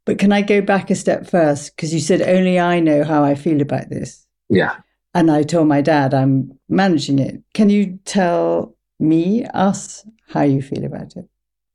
[0.05, 1.75] But can I go back a step first?
[1.75, 4.25] Because you said only I know how I feel about this.
[4.49, 4.77] Yeah.
[5.13, 7.41] And I told my dad I'm managing it.
[7.53, 11.25] Can you tell me, us, how you feel about it?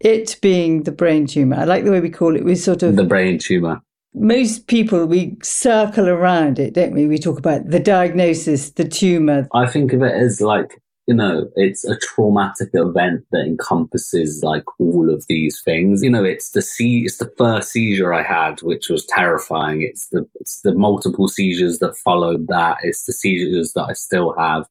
[0.00, 1.56] It being the brain tumor.
[1.56, 2.44] I like the way we call it.
[2.44, 3.80] We sort of the brain tumor.
[4.14, 7.06] Most people we circle around it, don't we?
[7.06, 9.48] We talk about the diagnosis, the tumor.
[9.52, 14.64] I think of it as like you know, it's a traumatic event that encompasses like
[14.80, 16.02] all of these things.
[16.02, 19.82] You know, it's the see, it's the first seizure I had, which was terrifying.
[19.82, 22.78] It's the it's the multiple seizures that followed that.
[22.82, 24.66] It's the seizures that I still have.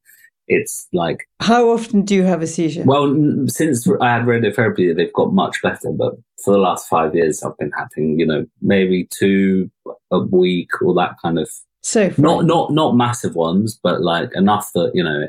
[0.47, 2.83] It's like how often do you have a seizure?
[2.83, 3.15] Well,
[3.47, 5.91] since I had radiotherapy, they've got much better.
[5.91, 9.71] But for the last five years, I've been having, you know, maybe two
[10.11, 11.49] a week or that kind of.
[11.81, 15.27] So not not not massive ones, but like enough that you know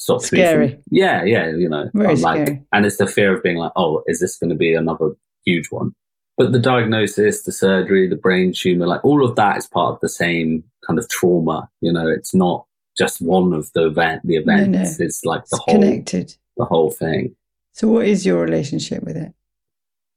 [0.00, 0.70] stops scary.
[0.70, 2.62] from, yeah, yeah, you know, Very like, scary.
[2.72, 5.10] and it's the fear of being like, oh, is this going to be another
[5.44, 5.92] huge one?
[6.36, 10.00] But the diagnosis, the surgery, the brain tumor, like all of that is part of
[10.00, 11.68] the same kind of trauma.
[11.82, 12.64] You know, it's not
[12.96, 14.68] just one of the event, the events.
[14.68, 15.04] No, no.
[15.06, 16.34] It's like the It's whole, connected.
[16.56, 17.36] the whole thing.
[17.74, 19.34] So, what is your relationship with it?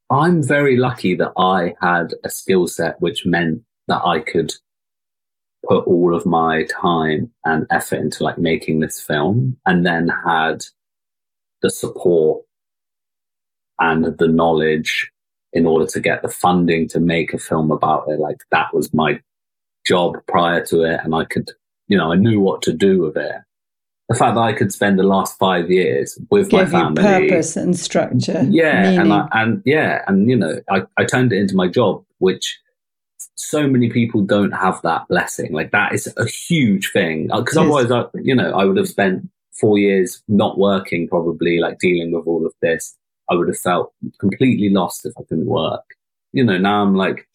[0.09, 4.53] I'm very lucky that I had a skill set which meant that I could
[5.67, 10.63] put all of my time and effort into like making this film and then had
[11.61, 12.43] the support
[13.79, 15.09] and the knowledge
[15.53, 18.19] in order to get the funding to make a film about it.
[18.19, 19.19] Like that was my
[19.85, 20.99] job prior to it.
[21.03, 21.51] And I could,
[21.87, 23.35] you know, I knew what to do with it.
[24.09, 27.01] The fact that I could spend the last five years with Give my family.
[27.01, 28.45] purpose and structure.
[28.49, 28.99] Yeah, meaning.
[28.99, 32.59] and I, and yeah, and you know, I, I turned it into my job, which
[33.35, 35.51] so many people don't have that blessing.
[35.53, 37.61] Like that is a huge thing uh, because Yes.
[37.63, 39.27] otherwise, I, you know, I would have spent
[39.59, 42.95] four years not working, probably like dealing with all of this.
[43.29, 45.83] I would have felt completely lost if I couldn't work.
[46.33, 47.27] You know, now I'm like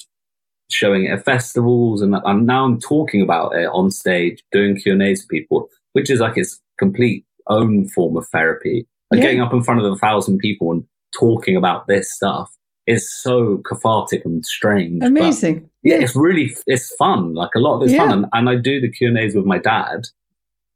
[0.71, 4.93] showing it at festivals, and I'm now I'm talking about it on stage, doing Q
[4.93, 8.87] and A's with people, which is like its complete own form of therapy.
[9.11, 9.25] Like Yeah.
[9.27, 10.85] getting up in front of a thousand people and
[11.19, 12.55] talking about this stuff
[12.87, 15.03] is so cathartic and strange.
[15.03, 15.69] Amazing.
[15.89, 17.35] Yeah, it's really it's fun.
[17.35, 18.07] Like a lot of it's Yeah.
[18.07, 20.07] fun, and, and I do the Q and A's with my dad,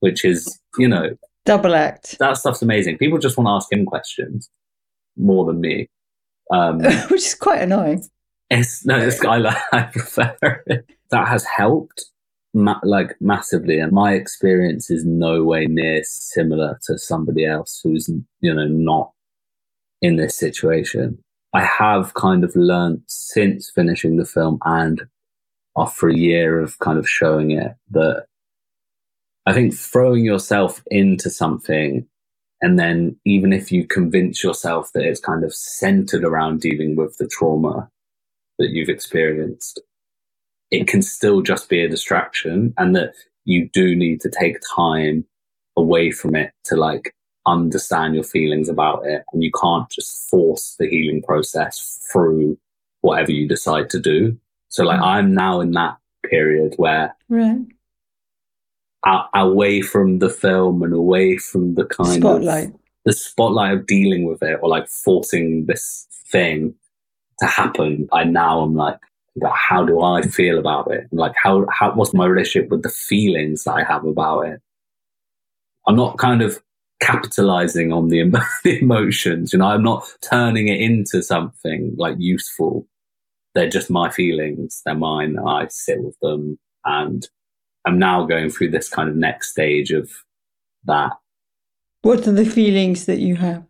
[0.01, 2.19] which is you know Double act.
[2.19, 2.99] that stuff's amazing.
[2.99, 4.49] People just want to ask him questions
[5.17, 5.89] more than me.
[6.51, 6.79] Um,
[7.11, 8.05] Which is quite annoying.
[8.51, 10.87] it's no, it's I like I prefer it.
[11.11, 12.05] That has helped
[12.55, 18.09] ma- like massively, and my experience is no way near similar to somebody else who's
[18.41, 19.13] you know not
[20.03, 21.19] in this situation.
[21.55, 25.03] I have kind of learned since finishing the film and
[25.77, 28.27] after a year of kind of showing it that
[29.47, 32.07] I think throwing yourself into something
[32.63, 37.17] and then even if you convince yourself that it's kind of centered around dealing with
[37.19, 37.91] the trauma
[38.59, 39.81] that you've experienced,
[40.71, 45.25] it can still just be a distraction and that you do need to take time
[45.77, 47.13] away from it to like
[47.47, 49.25] understand your feelings about it.
[49.33, 52.59] And you can't just force the healing process through
[53.01, 54.39] whatever you decide to do.
[54.69, 55.05] So like mm.
[55.05, 57.59] I'm now in that period where Right.
[59.05, 62.69] a- away from the film and away from the kind Spotlight.
[62.69, 62.75] of
[63.05, 66.75] the spotlight of dealing with it or like forcing this thing
[67.41, 68.09] to happen.
[68.13, 68.99] I now am like,
[69.53, 71.09] how do I feel about it?
[71.11, 74.61] Like how how what's my relationship with the feelings that I have about it?
[75.89, 76.63] I'm not kind of
[77.03, 79.67] capitalizing on the, emo- the emotions, you know.
[79.67, 82.87] I'm not turning it into something like useful.
[83.55, 84.81] They're just my feelings.
[84.87, 85.39] They're mine.
[85.39, 87.29] I sit with them, and
[87.85, 90.11] I'm now going through this kind of next stage of
[90.85, 91.13] that.
[92.03, 93.65] What are the feelings that you have?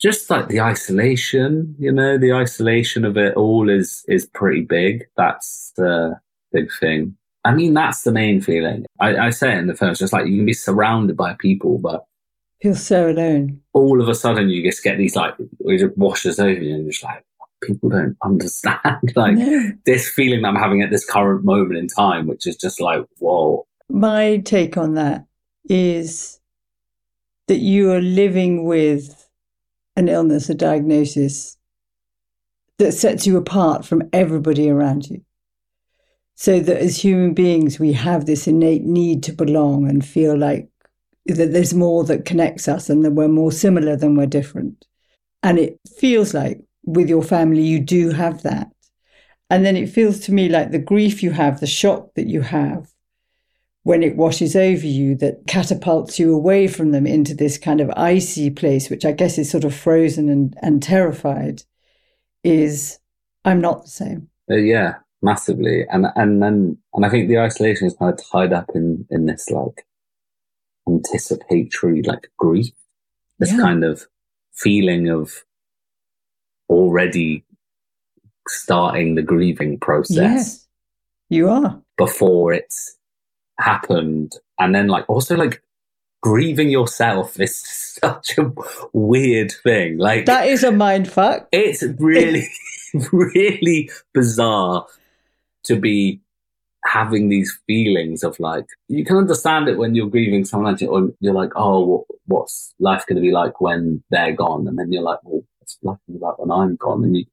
[0.00, 5.06] Just like the isolation, you know, the isolation of it all is is pretty big.
[5.16, 6.20] That's the
[6.52, 7.16] big thing.
[7.44, 8.86] I mean, that's the main feeling.
[9.00, 11.78] I, I say it in the first, just like you can be surrounded by people,
[11.78, 12.04] but
[12.62, 13.60] Feel so alone.
[13.72, 16.82] all of a sudden you just get these like it just washes over you and
[16.84, 17.24] you're just like
[17.62, 18.78] people don't understand
[19.16, 19.72] like No.
[19.86, 23.04] this feeling that I'm having at this current moment in time, which is just like,
[23.18, 23.66] whoa.
[23.88, 25.26] My take on that
[25.68, 26.38] is
[27.46, 29.28] that you are living with
[29.96, 31.56] an illness, a diagnosis
[32.78, 35.22] that sets you apart from everybody around you.
[36.36, 40.67] So that as human beings, we have this innate need to belong and feel like
[41.28, 44.86] that there's more that connects us and that we're more similar than we're different.
[45.42, 48.68] And it feels like with your family, you do have that.
[49.50, 52.42] And then it feels to me like the grief you have, the shock that you
[52.42, 52.92] have,
[53.82, 57.90] when it washes over you that catapults you away from them into this kind of
[57.96, 61.62] icy place, which I guess is sort of frozen and, and terrified,
[62.44, 62.98] is
[63.44, 64.28] I'm not the same.
[64.50, 65.86] Uh, yeah, massively.
[65.90, 69.26] And and then and I think the isolation is kind of tied up in in
[69.26, 69.86] this like
[70.88, 72.72] anticipatory like grief.
[73.38, 73.58] This Yeah.
[73.58, 74.06] kind of
[74.52, 75.44] feeling of
[76.68, 77.44] already
[78.48, 80.66] starting the grieving process Yes,
[81.28, 81.80] you are.
[81.96, 82.96] before it's
[83.58, 84.34] happened.
[84.58, 85.62] And then like also like
[86.22, 87.56] grieving yourself is
[88.02, 88.52] such a
[88.92, 89.98] weird thing.
[89.98, 91.48] Like That is a mind fuck.
[91.52, 92.48] it's really,
[93.12, 94.86] really bizarre
[95.64, 96.20] to be
[96.84, 101.10] having these feelings of like you can understand it when you're grieving someone else, or
[101.20, 104.66] you're like, oh, what's life going to be like when they're gone?
[104.68, 107.04] And then you're like, well, what's life going to be like when I'm gone?
[107.04, 107.24] And you,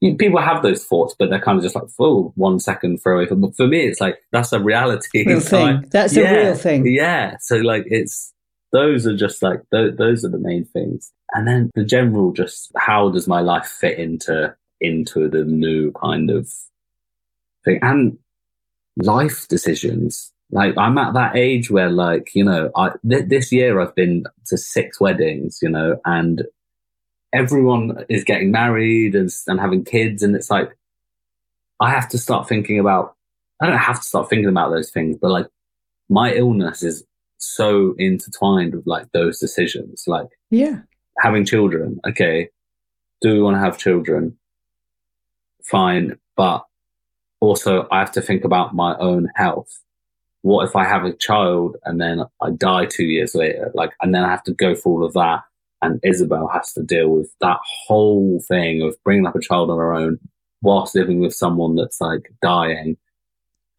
[0.00, 3.16] you, people have those thoughts, but they're kind of just like, oh, one second throw
[3.16, 3.26] away.
[3.30, 5.24] But for me, it's like that's a reality.
[5.26, 5.86] Real thing.
[5.90, 6.86] That's yeah, a real thing.
[6.86, 7.36] Yeah.
[7.40, 8.32] So like it's
[8.72, 11.12] those are just like those, those are the main things.
[11.32, 16.30] And then the general just how does my life fit into into the new kind
[16.30, 16.48] of
[17.64, 18.18] thing and
[18.98, 20.32] life decisions.
[20.50, 24.24] Like I'm at that age where like, you know, I th- this year I've been
[24.46, 26.42] to six weddings, you know, and
[27.32, 30.76] everyone is getting married and, and having kids and it's like
[31.80, 33.14] I have to start thinking about
[33.60, 35.46] I don't have to start thinking about those things, but like
[36.08, 37.04] my illness is
[37.38, 40.04] so intertwined with like those decisions.
[40.06, 40.80] Like Yeah.
[41.20, 42.48] having children, okay,
[43.20, 44.38] do we want to have children?
[45.62, 46.64] Fine, but
[47.40, 49.80] also I have to think about my own health.
[50.42, 53.70] What if I have a child and then I die two years later?
[53.74, 55.42] Like, and then I have to go through all of that.
[55.82, 59.78] And Isabel has to deal with that whole thing of bringing up a child on
[59.78, 60.18] her own
[60.62, 62.96] whilst living with someone that's like dying.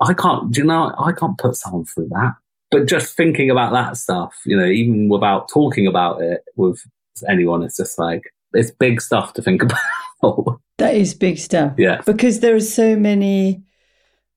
[0.01, 2.35] I can't, do you know, I can't put someone through that.
[2.71, 6.81] But just thinking about that stuff, you know, even without talking about it with
[7.27, 9.63] anyone, it's just like, it's big stuff to think
[10.21, 10.61] about.
[10.79, 11.73] That is big stuff.
[11.77, 12.01] yeah.
[12.05, 13.63] Because there are so many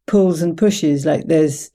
[0.06, 1.06] pulls and pushes.
[1.06, 1.70] Like there's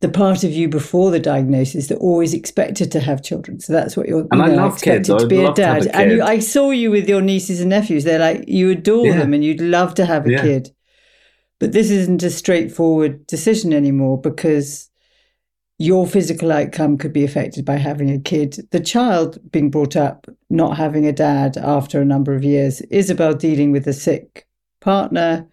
[0.00, 3.58] the part of you before the diagnosis that always expected to have children.
[3.60, 5.10] So that's what you're And you I know, love expected kids.
[5.10, 5.94] I to be a love to have dad.
[5.94, 6.22] a And you.
[6.22, 8.04] I saw you with your nieces and nephews.
[8.04, 9.18] They're like you adore Yeah.
[9.18, 10.42] them and you'd love to have a Yeah.
[10.42, 10.70] kid.
[11.60, 14.90] But this isn't a straightforward decision anymore because
[15.78, 18.68] your physical outcome could be affected by having a kid.
[18.70, 22.80] The child being brought up not having a dad after a number of years.
[22.82, 24.46] Isabel dealing with a sick
[24.80, 25.48] partner,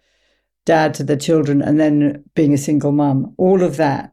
[0.64, 3.34] dad to the children, and then being a single mum.
[3.36, 4.12] All of that.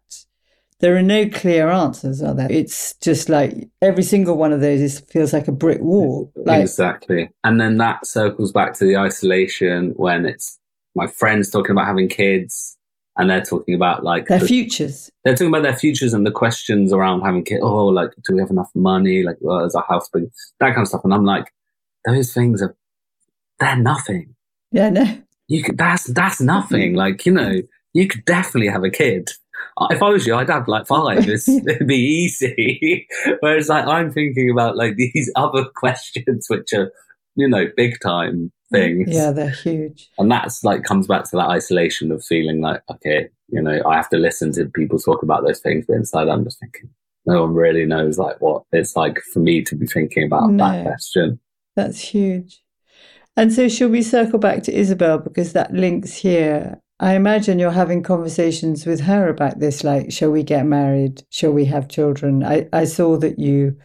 [0.79, 2.49] There are no clear answers, are there?
[2.49, 6.31] It's just like every single one of those is, feels like a brick wall.
[6.37, 7.29] Like, exactly.
[7.43, 10.57] And then that circles back to the isolation when it's
[10.95, 12.77] my friends talking about having kids
[13.19, 15.11] and they're talking about like their the- futures.
[15.23, 17.61] they're talking about their futures and the questions around having kids.
[17.61, 19.23] Oh, like, do we have enough money?
[19.23, 20.23] Like, well, is our house big?
[20.61, 21.01] That kind of stuff.
[21.03, 21.53] And I'm like,
[22.05, 22.75] those things are,
[23.59, 24.35] they're nothing.
[24.71, 25.17] Yeah, no.
[25.49, 26.95] You could, that's, that's nothing.
[26.99, 27.55] Like, you know,
[27.93, 29.29] you could definitely have a kid.
[29.89, 31.27] If I was you, I'd have like five.
[31.27, 33.05] It's, it'd be easy.
[33.41, 36.91] Whereas like, I'm thinking about like these other questions, which are,
[37.35, 39.09] you know, big time things.
[39.11, 40.09] Yeah, they're huge.
[40.17, 43.95] And that's like comes back to that isolation of feeling like, okay, you know, I
[43.95, 46.89] have to listen to people talk about those things, but inside I'm just thinking,
[47.25, 50.63] no one really knows like what it's like for me to be thinking about No.
[50.65, 51.39] that question.
[51.75, 52.61] That's huge.
[53.37, 56.81] And so, should we circle back to Isabel because that links here?
[56.99, 61.23] I imagine you're having conversations with her about this, like, shall we get married?
[61.29, 62.43] Shall we have children?
[62.43, 63.77] I, I saw that you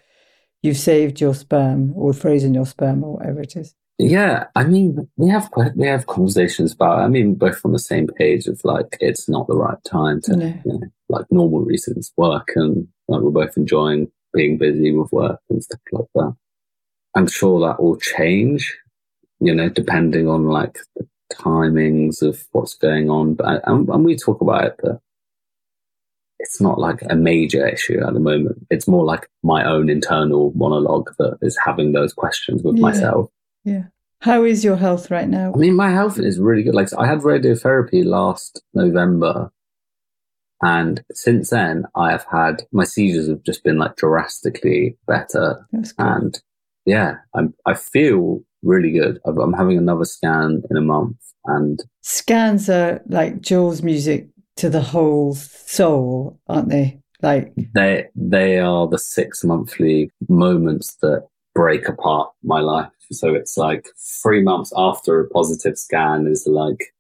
[0.63, 3.75] you've saved your sperm or frozen your sperm or whatever it is.
[3.99, 6.99] Yeah, I mean, we have we have conversations about.
[6.99, 10.37] I mean, both on the same page of like it's not the right time to,
[10.37, 10.47] No.
[10.47, 15.39] you know, like normal reasons, work and like we're both enjoying being busy with work
[15.49, 16.35] and stuff like that.
[17.15, 18.77] I'm sure that will change,
[19.39, 23.35] you know, depending on like the timings of what's going on.
[23.35, 25.01] But and, and we talk about it, but
[26.41, 28.67] it's not like a major issue at the moment.
[28.71, 32.83] It's more like my own internal monologue that is having those questions with Yeah.
[32.83, 33.31] myself.
[33.65, 33.85] Yeah.
[34.21, 35.53] How is your health right now?
[35.55, 36.75] I mean, my health is really good.
[36.75, 39.53] Like, I had radiotherapy last November,
[40.63, 45.67] and since then, I have had my seizures have just been like drastically better.
[45.99, 46.41] And
[46.87, 49.21] yeah, I'm, I feel really good.
[49.27, 54.71] I'm I'm having another scan in a month, and Scans are like Jaws music to
[54.71, 57.01] the whole soul, aren't they?
[57.21, 62.91] Like, they they are the six monthly moments that break apart my life.
[63.13, 63.87] So it's like
[64.23, 66.93] three months after a positive scan is like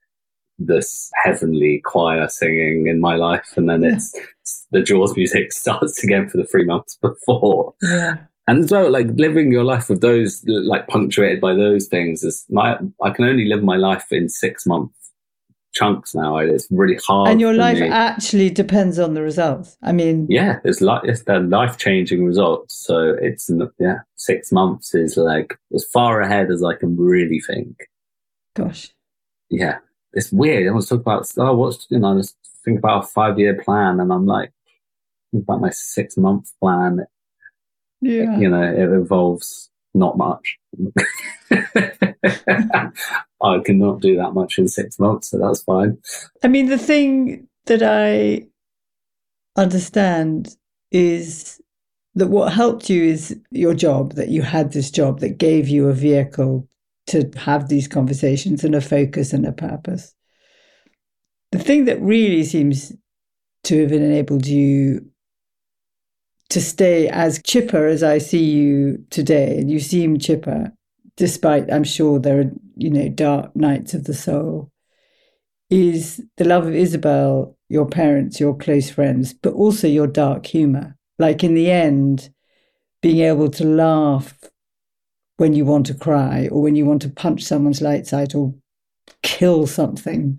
[0.59, 3.94] this heavenly choir singing in my life, and then Yeah.
[3.96, 7.74] it's the Jaws music starts again for the three months before.
[7.82, 8.18] yeah.
[8.46, 12.78] And so, like living your life with those, like punctuated by those things, is my.
[13.02, 14.90] I can only live my life in six month
[15.74, 16.38] chunks now.
[16.38, 17.28] It's really hard.
[17.28, 17.88] And your life me.
[17.88, 19.76] actually depends on the results.
[19.82, 22.74] I mean, yeah, it's like it's the life changing results.
[22.74, 27.76] So it's yeah, six months is like as far ahead as I can really think.
[28.54, 28.90] Gosh.
[29.50, 29.78] Yeah,
[30.12, 30.68] it's weird.
[30.68, 34.00] I was talking about oh, what's you know, just think about a five year plan,
[34.00, 34.52] and I'm like,
[35.32, 37.04] think about my six month plan.
[38.00, 40.59] Yeah, you know, it involves not much.
[43.40, 45.99] I cannot do that much in six months, so that's fine.
[46.42, 48.47] I mean, the thing that I
[49.57, 50.57] understand
[50.90, 51.61] is
[52.14, 55.88] that what helped you is your job, that you had this job that gave you
[55.88, 56.68] a vehicle
[57.07, 60.14] to have these conversations and a focus and a purpose.
[61.53, 62.92] The thing that really seems
[63.64, 65.11] to have enabled you
[66.55, 70.72] to stay as chipper as I see you today, and you seem chipper,
[71.16, 74.70] despite I'm sure there are, you know, dark nights of the soul,
[75.68, 80.96] is the love of Isabel, your parents, your close friends, but also your dark humor.
[81.18, 82.30] Like in the end,
[83.02, 84.38] being able to laugh
[85.38, 88.55] when you want to cry or when you want to punch someone's lights out or
[89.24, 90.38] kill something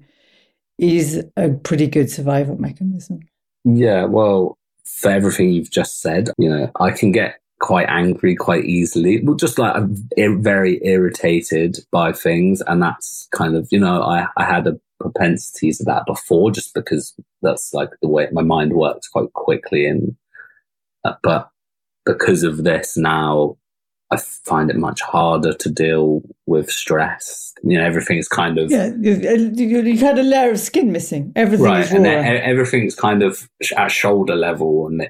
[0.78, 3.20] is a pretty good survival mechanism.
[3.66, 6.29] Yeah, well, for everything you've just said.
[6.38, 9.21] You know, I can get quite angry quite easily.
[9.23, 12.61] Well, just like I'm very irritated by things.
[12.61, 16.73] And that's kind of, you know, I, I had a propensity to that before just
[16.73, 19.88] because that's like the way my mind works quite quickly.
[19.88, 20.15] And,
[21.03, 21.49] uh, but
[22.05, 23.57] because of this now,
[24.16, 27.53] I find it much harder to deal with stress.
[27.63, 28.91] You know, everything's kind of yeah.
[28.99, 31.32] You've, uh, you've had a layer of skin missing.
[31.36, 35.09] Everything right, and everything's kind of at shoulder level, and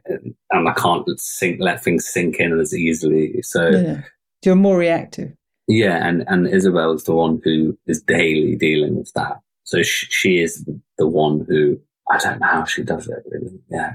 [0.51, 3.41] and I can't sink let things sink in as easily.
[3.41, 4.01] So
[4.43, 5.33] you're more reactive.
[5.67, 9.39] Yeah, and and Isabel is the one who is daily dealing with that.
[9.63, 10.63] So she, she is
[10.97, 11.79] the one who
[12.11, 13.23] I don't know how she does it.
[13.29, 13.59] Really.
[13.69, 13.93] Yeah,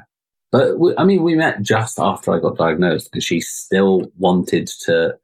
[0.52, 4.68] but we, I mean, we met just after I got diagnosed, and she still wanted
[4.84, 5.16] to,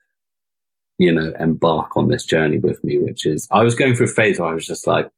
[0.98, 2.98] you know, embark on this journey with me.
[2.98, 5.10] Which is, I was going through a phase where I was just like,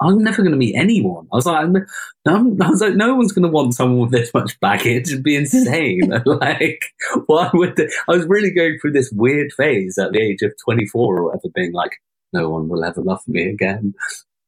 [0.00, 1.28] I'm never going to meet anyone.
[1.30, 4.32] I was like, no, I was like, no one's going to want someone with this
[4.32, 5.10] much baggage.
[5.10, 6.10] It'd be insane.
[6.24, 6.82] like,
[7.26, 7.88] why would they?
[8.08, 11.48] I was really going through this weird phase at the age of 24 or whatever,
[11.54, 12.00] being like,
[12.32, 13.94] no one will ever love me again.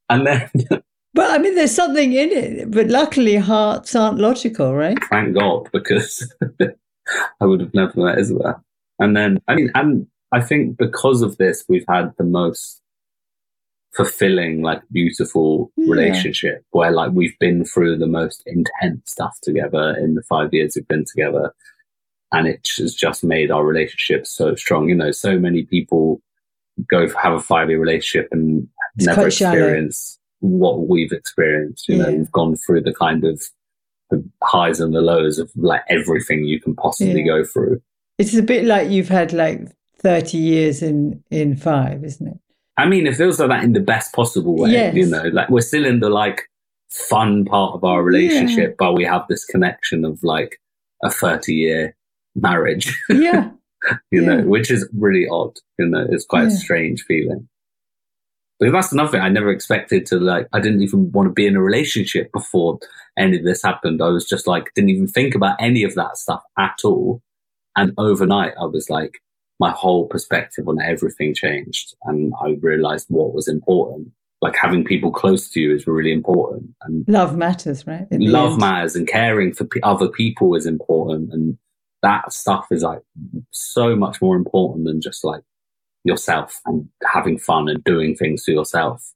[0.08, 0.50] And then
[1.14, 2.70] But I mean, there's something in it.
[2.70, 4.98] But luckily, hearts aren't logical, right?
[5.10, 6.32] Thank God, because
[7.40, 8.62] I would have never met Isabel.
[8.98, 12.80] And then, I mean, and I think because of this, we've had the most
[13.94, 15.92] fulfilling, like beautiful yeah.
[15.92, 20.74] relationship where like we've been through the most intense stuff together in the five years
[20.74, 21.52] we've been together.
[22.32, 24.88] And it has just made our relationship so strong.
[24.88, 26.22] You know, so many people
[26.88, 31.88] go have a five year relationship and it's never experience what we've experienced.
[31.88, 32.02] You yeah.
[32.04, 33.42] know, we've gone through the kind of
[34.10, 37.26] the highs and the lows of like everything you can possibly yeah.
[37.26, 37.80] go through.
[38.18, 39.60] It's a bit like you've had like
[40.00, 42.38] 30 years in in five, isn't it?
[42.76, 44.70] I mean, it feels like that in the best possible way.
[44.70, 44.94] Yes.
[44.94, 46.48] You know, like we're still in the like
[46.90, 48.74] fun part of our relationship, yeah.
[48.78, 50.60] but we have this connection of like
[51.02, 51.96] a 30 year
[52.34, 52.92] marriage.
[53.08, 53.50] Yeah.
[54.10, 54.36] you yeah.
[54.36, 55.56] know, which is really odd.
[55.78, 57.48] You know, it's quite a strange feeling.
[58.62, 60.46] But that's another thing I never expected to like.
[60.52, 62.78] I didn't even want to be in a relationship before
[63.18, 64.00] any of this happened.
[64.00, 67.22] I was just like, didn't even think about any of that stuff at all.
[67.74, 69.20] And overnight, I was like,
[69.58, 71.96] my whole perspective on everything changed.
[72.04, 74.12] And I realized what was important.
[74.40, 76.70] Like having people close to you is really important.
[76.82, 78.06] And love matters, right?
[78.12, 81.32] Love matters and caring for p- other people is important.
[81.32, 81.58] And
[82.02, 83.02] that stuff is like
[83.50, 85.42] so much more important than just like
[86.04, 89.12] yourself and having fun and doing things to yourself.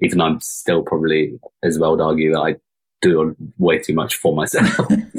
[0.00, 2.56] Even though I'm still probably, as well, would argue that I
[3.02, 4.76] do way too much for myself.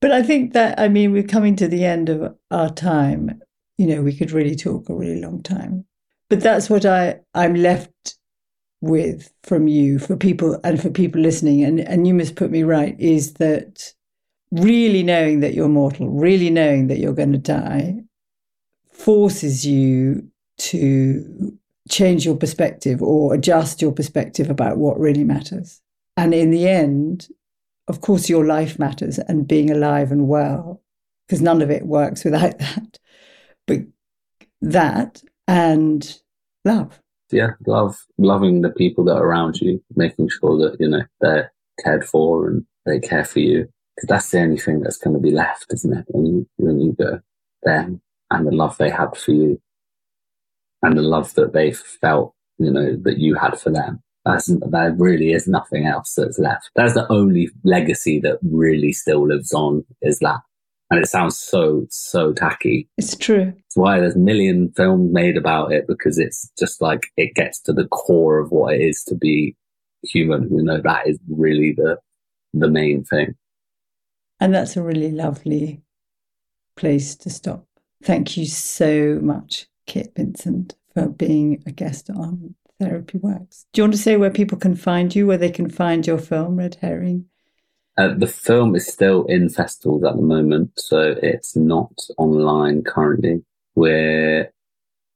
[0.00, 3.40] but I think that, I mean, we're coming to the end of our time.
[3.78, 5.84] You know, we could really talk a really long time.
[6.28, 8.16] But that's what I, I'm left
[8.80, 11.62] with from you for people and for people listening.
[11.62, 13.92] And, and you must put me right is that
[14.52, 17.96] really knowing that you're mortal, really knowing that you're going to die,
[18.90, 20.28] forces you
[20.58, 25.80] to change your perspective or adjust your perspective about what really matters.
[26.16, 27.28] And in the end,
[27.88, 30.82] of course, your life matters and being alive and well,
[31.26, 32.98] because none of it works without that.
[33.66, 33.80] But
[34.60, 36.18] that and
[36.64, 37.00] love.
[37.30, 41.50] Yeah, love, loving the people that are around you, making sure that, you know, they're
[41.82, 45.20] cared for and they care for you because that's the only thing that's going to
[45.20, 46.04] be left, isn't it?
[46.08, 47.20] When you, when you go,
[47.62, 49.60] them and the love they had for you.
[50.82, 54.02] and the love that they felt, you know, that you had for them.
[54.24, 56.70] That's, there really is nothing else that's left.
[56.76, 60.40] That's the only legacy that really still lives on is that.
[60.90, 62.88] And it sounds so, so tacky.
[62.98, 63.52] It's true.
[63.56, 67.60] It's why there's a million films made about it because it's just like it gets
[67.62, 69.56] to the core of what it is to be
[70.04, 70.50] human.
[70.54, 71.98] You know, that is really the
[72.52, 73.34] the main thing.
[74.42, 75.80] And that's a really lovely
[76.74, 77.64] place to stop.
[78.02, 83.66] Thank you so much, Kit Vincent, for being a guest on Therapy Works.
[83.72, 86.18] Do you want to say where people can find you, where they can find your
[86.18, 87.26] film, Red Herring?
[87.96, 93.44] Uh, the film is still in festivals at the moment, so it's not online currently.
[93.76, 94.52] We're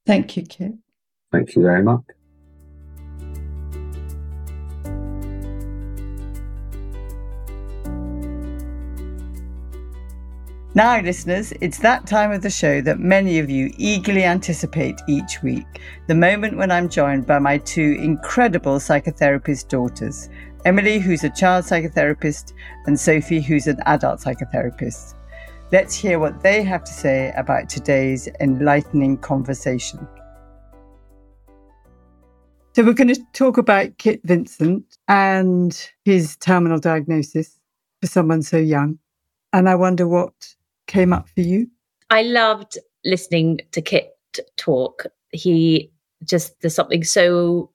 [0.07, 0.73] Thank you, Kit.
[1.33, 2.03] Thank you very much.
[10.73, 15.43] Now, listeners, it's that time of the show that many of you eagerly anticipate each
[15.43, 15.67] week
[16.07, 20.29] the moment when I'm joined by my two incredible psychotherapist daughters,
[20.65, 22.53] Emily, who's a child psychotherapist,
[22.87, 25.15] and Sophie, who's an adult psychotherapist.
[25.73, 30.05] Let's hear what they have to say about today's enlightening conversation.
[32.75, 37.61] So, we're going to talk about Kit Vincent and his terminal diagnosis
[38.01, 38.99] for someone so young.
[39.53, 40.33] And I wonder what
[40.89, 41.69] came up for you?
[42.11, 44.11] I loved listening to Kit
[44.57, 45.07] talk.
[45.31, 45.93] He
[46.25, 47.71] just, there's something so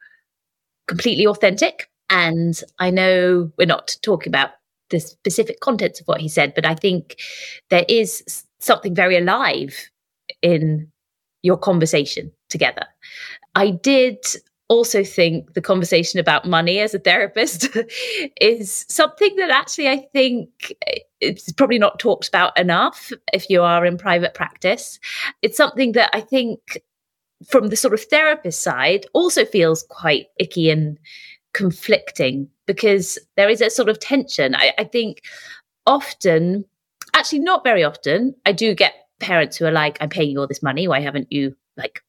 [0.87, 1.89] completely authentic.
[2.09, 4.49] And I know we're not talking about
[4.89, 7.17] the specific contents of what he said, but I think
[7.69, 9.89] there is something very alive
[10.41, 10.91] in
[11.43, 12.85] your conversation together.
[13.55, 14.17] I did
[14.67, 17.69] also think the conversation about money as a therapist
[18.41, 20.75] is something that actually I think
[21.21, 24.99] it's probably not talked about enough if you are in private practice.
[25.41, 26.81] It's something that I think
[27.47, 30.97] from the sort of therapist side also feels quite icky and
[31.55, 34.55] conflicting because there is a sort of tension.
[34.55, 35.21] I, I think
[35.87, 36.65] often,
[37.13, 40.47] actually not very often, I do get parents who are like, I'm paying you all
[40.47, 40.87] this money.
[40.87, 42.03] Why haven't you like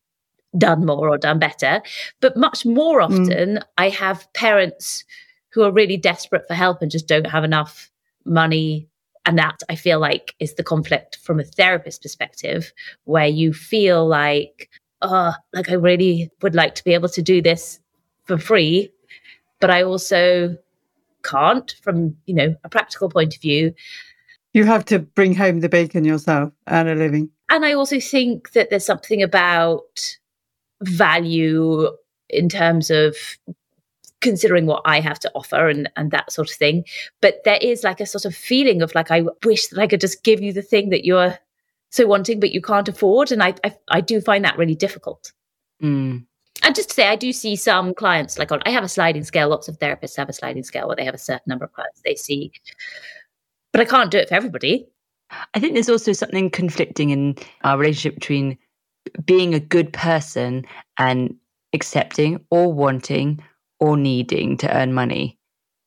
[0.59, 1.83] done more or done better.
[2.21, 3.13] But much more hmm.
[3.13, 3.63] often, mm.
[3.79, 5.05] I have parents
[5.51, 7.91] who are really desperate for help and just don't have enough
[8.25, 8.89] money.
[9.25, 12.73] And that I feel like is the conflict from a therapist perspective,
[13.05, 14.71] where you feel like,
[15.03, 17.81] oh, like I really would like to be able to do this
[18.25, 18.93] for free,
[19.61, 20.57] but I also
[21.23, 23.75] can't from, you know, a practical point of view.
[24.53, 27.31] You have to bring home the bacon yourself and a living.
[27.49, 30.17] And I also think that there's something about
[30.83, 31.89] value
[32.29, 33.17] in terms of
[34.21, 36.85] considering what I have to offer and and that sort of thing.
[37.21, 40.01] But there is like a sort of feeling of like I wish that I could
[40.01, 41.39] just give you the thing that you're
[41.91, 45.33] so wanting, but you can't afford, and I I, I do find that really difficult.
[45.83, 46.27] Mm.
[46.67, 49.49] And just to say, I do see some clients like I have a sliding scale.
[49.49, 52.03] Lots of therapists have a sliding scale where they have a certain number of clients
[52.05, 52.51] they see,
[53.73, 54.85] but I can't do it for everybody.
[55.55, 58.59] I think there's also something conflicting in our relationship between
[59.25, 60.67] being a good person
[60.99, 61.37] and
[61.73, 63.41] accepting or wanting
[63.79, 65.39] or needing to earn money,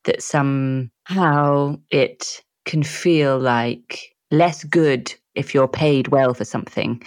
[0.06, 7.04] that somehow it can feel like less good if you're paid well for something.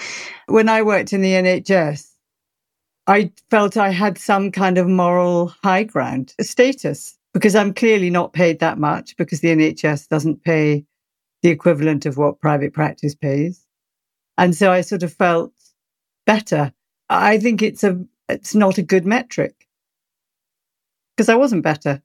[0.48, 2.11] When I worked in the NHS,
[3.06, 8.32] I felt I had some kind of moral high ground, status, because I'm clearly not
[8.32, 10.84] paid that much because the NHS doesn't pay
[11.42, 13.66] the equivalent of what private practice pays.
[14.38, 15.52] And so I sort of felt
[16.26, 16.72] better.
[17.08, 19.66] I think it's a it's not a good metric
[21.16, 22.00] because I wasn't better.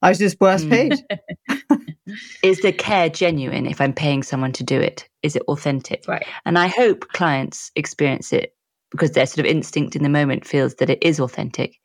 [0.00, 0.70] I was just worse hmm.
[0.70, 0.94] paid.
[2.42, 5.06] Is the care genuine if I'm paying someone to do it?
[5.22, 6.04] Is it authentic?
[6.08, 6.26] Right.
[6.46, 8.54] And I hope clients experience it
[8.90, 11.76] because their sort of instinct in the moment feels that it is authentic.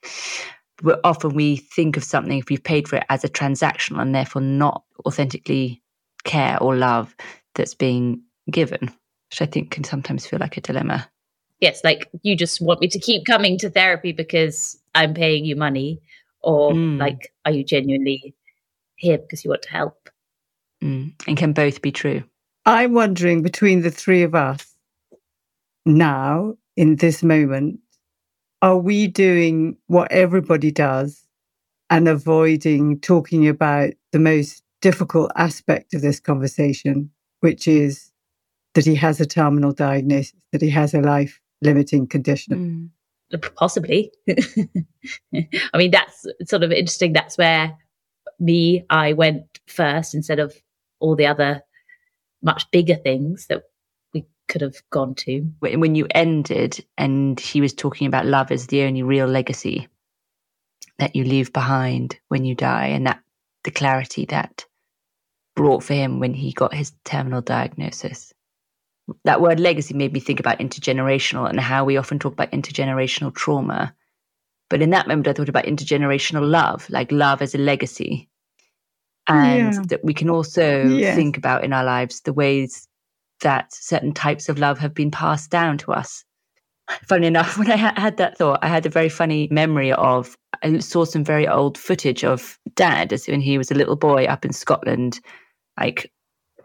[0.81, 4.13] But often we think of something if we've paid for it as a transactional and
[4.13, 5.81] therefore not authentically
[6.23, 7.15] care or love
[7.55, 8.91] that's being given,
[9.29, 11.09] which I think can sometimes feel like a dilemma
[11.63, 15.55] yes, like you just want me to keep coming to therapy because I'm paying you
[15.55, 16.01] money,
[16.41, 16.99] or mm.
[16.99, 18.35] like, are you genuinely
[18.95, 20.09] here because you want to help?
[20.83, 21.13] Mm.
[21.25, 22.23] And can both be true?
[22.65, 24.75] I'm wondering between the three of us
[25.85, 27.79] now, in this moment,
[28.61, 31.25] are we doing what everybody does
[31.89, 37.09] and avoiding talking about the most difficult aspect of this conversation,
[37.41, 38.11] which is
[38.73, 42.91] that he has a terminal diagnosis, that he has a life limiting condition.
[43.31, 43.55] Mm.
[43.55, 44.11] Possibly.
[44.29, 47.13] I mean, that's sort of interesting.
[47.13, 47.75] That's where
[48.39, 50.55] me, I went first instead of
[50.99, 51.61] all the other
[52.43, 53.63] much bigger things that
[54.47, 55.41] could have gone to.
[55.59, 59.87] When you ended and he was talking about love as the only real legacy
[60.99, 63.21] that you leave behind when you die, and that
[63.63, 64.65] the clarity that
[65.55, 68.33] brought for him when he got his terminal diagnosis.
[69.25, 73.33] That word legacy made me think about intergenerational and how we often talk about intergenerational
[73.33, 73.93] trauma.
[74.69, 78.29] But in that moment, I thought about intergenerational love, like love as a legacy.
[79.27, 79.81] And yeah.
[79.87, 81.15] that we can also yes.
[81.15, 82.87] think about in our lives the ways
[83.43, 86.25] that certain types of love have been passed down to us.
[87.07, 90.79] Funny enough, when I had that thought, I had a very funny memory of I
[90.79, 94.45] saw some very old footage of dad as when he was a little boy up
[94.45, 95.19] in Scotland,
[95.79, 96.11] like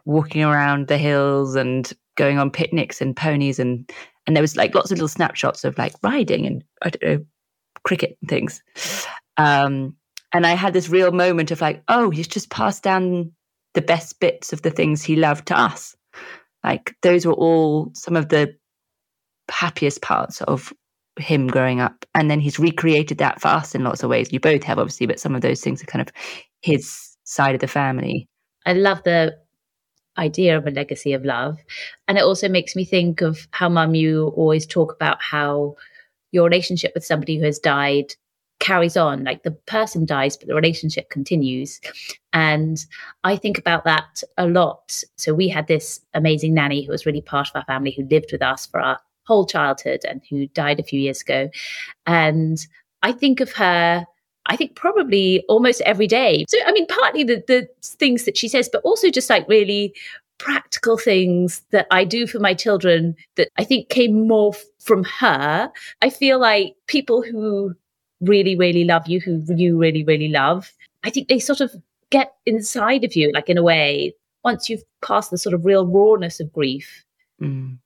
[0.04, 3.90] walking around the hills and going on picnics and ponies and
[4.26, 7.24] and there was like lots of little snapshots of like riding and I don't know
[7.84, 8.62] cricket and things.
[9.36, 9.96] Um,
[10.32, 13.32] and I had this real moment of like, oh, he's just passed down
[13.74, 15.96] the best bits of the things he loved to us.
[16.64, 18.54] Like those were all some of the
[19.50, 20.72] happiest parts of
[21.18, 22.04] him growing up.
[22.14, 24.32] And then he's recreated that for us in lots of ways.
[24.32, 26.12] You both have, obviously, but some of those things are kind of
[26.62, 28.28] his side of the family.
[28.66, 29.36] I love the
[30.16, 31.58] idea of a legacy of love.
[32.06, 35.76] And it also makes me think of how, mum, you always talk about how
[36.32, 38.14] your relationship with somebody who has died
[38.58, 41.80] carries on like the person dies but the relationship continues
[42.32, 42.86] and
[43.22, 47.22] i think about that a lot so we had this amazing nanny who was really
[47.22, 48.98] part of our family who lived with us for our
[49.28, 51.50] whole childhood and who died a few years ago.
[52.06, 52.58] And
[53.02, 54.04] I think of her
[54.50, 56.46] I think probably almost every day.
[56.48, 59.94] So, I mean, partly the, the things that she says, but also just like really
[60.38, 65.04] practical things that I do for my children that I think came more f- from
[65.04, 65.70] her.
[66.00, 67.74] I feel like people who
[68.20, 70.72] really, really love you, who you really, really love,
[71.04, 71.74] I think they sort of
[72.10, 74.14] get inside of you, like in a way,
[74.44, 77.04] once you've passed the sort of real rawness of grief,
[77.40, 77.76] mm.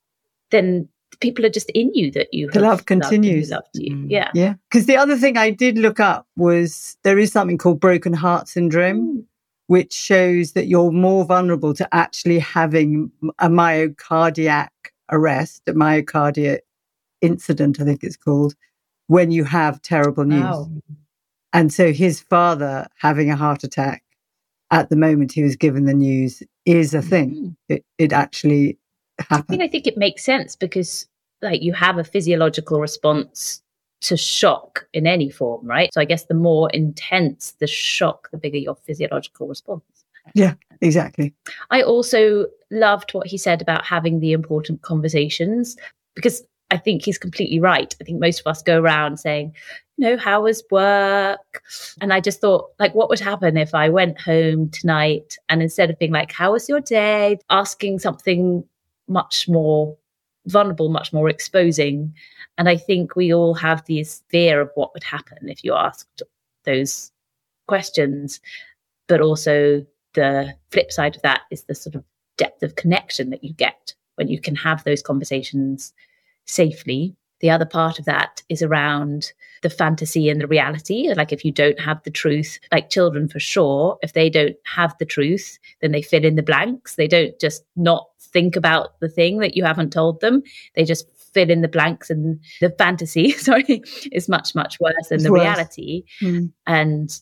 [0.50, 0.88] then
[1.20, 3.94] people are just in you that you the love continues loved you.
[3.94, 4.06] Mm.
[4.08, 7.78] yeah yeah because the other thing i did look up was there is something called
[7.78, 9.24] broken heart syndrome mm.
[9.66, 14.70] which shows that you're more vulnerable to actually having a myocardiac
[15.10, 16.58] arrest a myocardial
[17.20, 18.54] incident i think it's called
[19.12, 20.68] when you have terrible news
[21.52, 24.02] and so his father having a heart attack
[24.70, 27.56] at the moment he was given the news is a thing mm.
[27.68, 28.78] it, it actually
[29.18, 29.46] happened.
[29.48, 31.06] I mean, I think it makes sense because
[31.40, 33.62] like you have a physiological response
[34.02, 35.92] to shock in any form, right?
[35.94, 39.82] So I guess the more intense the shock, the bigger your physiological response.
[40.34, 41.34] Yeah, exactly.
[41.70, 45.76] I also loved what he said about having the important conversations
[46.14, 46.42] because
[46.72, 47.94] I think he's completely right.
[48.00, 49.54] I think most of us go around saying,
[49.98, 51.62] you know, how was work?
[52.00, 55.90] And I just thought, like, what would happen if I went home tonight and instead
[55.90, 57.38] of being like, how was your day?
[57.50, 58.64] Asking something
[59.06, 59.94] much more
[60.46, 62.14] vulnerable, much more exposing.
[62.56, 66.22] And I think we all have this fear of what would happen if you asked
[66.64, 67.12] those
[67.68, 68.40] questions.
[69.08, 72.04] But also, the flip side of that is the sort of
[72.38, 75.92] depth of connection that you get when you can have those conversations
[76.46, 77.16] safely.
[77.40, 79.32] The other part of that is around
[79.62, 81.12] the fantasy and the reality.
[81.12, 84.94] Like, if you don't have the truth, like children for sure, if they don't have
[84.98, 86.94] the truth, then they fill in the blanks.
[86.94, 90.42] They don't just not think about the thing that you haven't told them.
[90.74, 93.82] They just fill in the blanks and the fantasy, sorry,
[94.12, 95.40] is much, much worse than it's the worse.
[95.40, 96.04] reality.
[96.20, 96.52] Mm.
[96.66, 97.20] And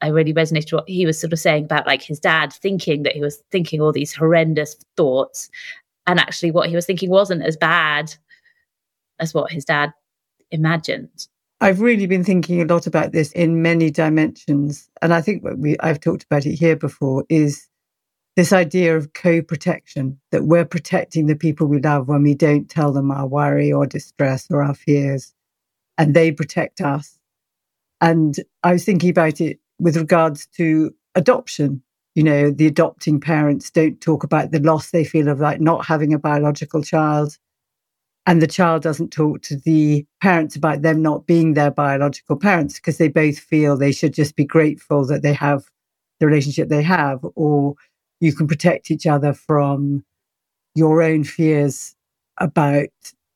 [0.00, 3.14] I really resonated what he was sort of saying about like his dad thinking that
[3.14, 5.50] he was thinking all these horrendous thoughts.
[6.06, 8.14] And actually, what he was thinking wasn't as bad
[9.20, 9.92] as what his dad
[10.50, 11.28] imagined.
[11.60, 14.90] I've really been thinking a lot about this in many dimensions.
[15.00, 17.68] And I think what we I've talked about it here before is
[18.36, 22.92] this idea of co-protection that we're protecting the people we love when we don't tell
[22.92, 25.34] them our worry or distress or our fears
[25.98, 27.18] and they protect us
[28.00, 31.82] and i was thinking about it with regards to adoption
[32.14, 35.86] you know the adopting parents don't talk about the loss they feel of like not
[35.86, 37.38] having a biological child
[38.26, 42.74] and the child doesn't talk to the parents about them not being their biological parents
[42.74, 45.64] because they both feel they should just be grateful that they have
[46.18, 47.74] the relationship they have or
[48.20, 50.04] you can protect each other from
[50.74, 51.94] your own fears
[52.38, 52.88] about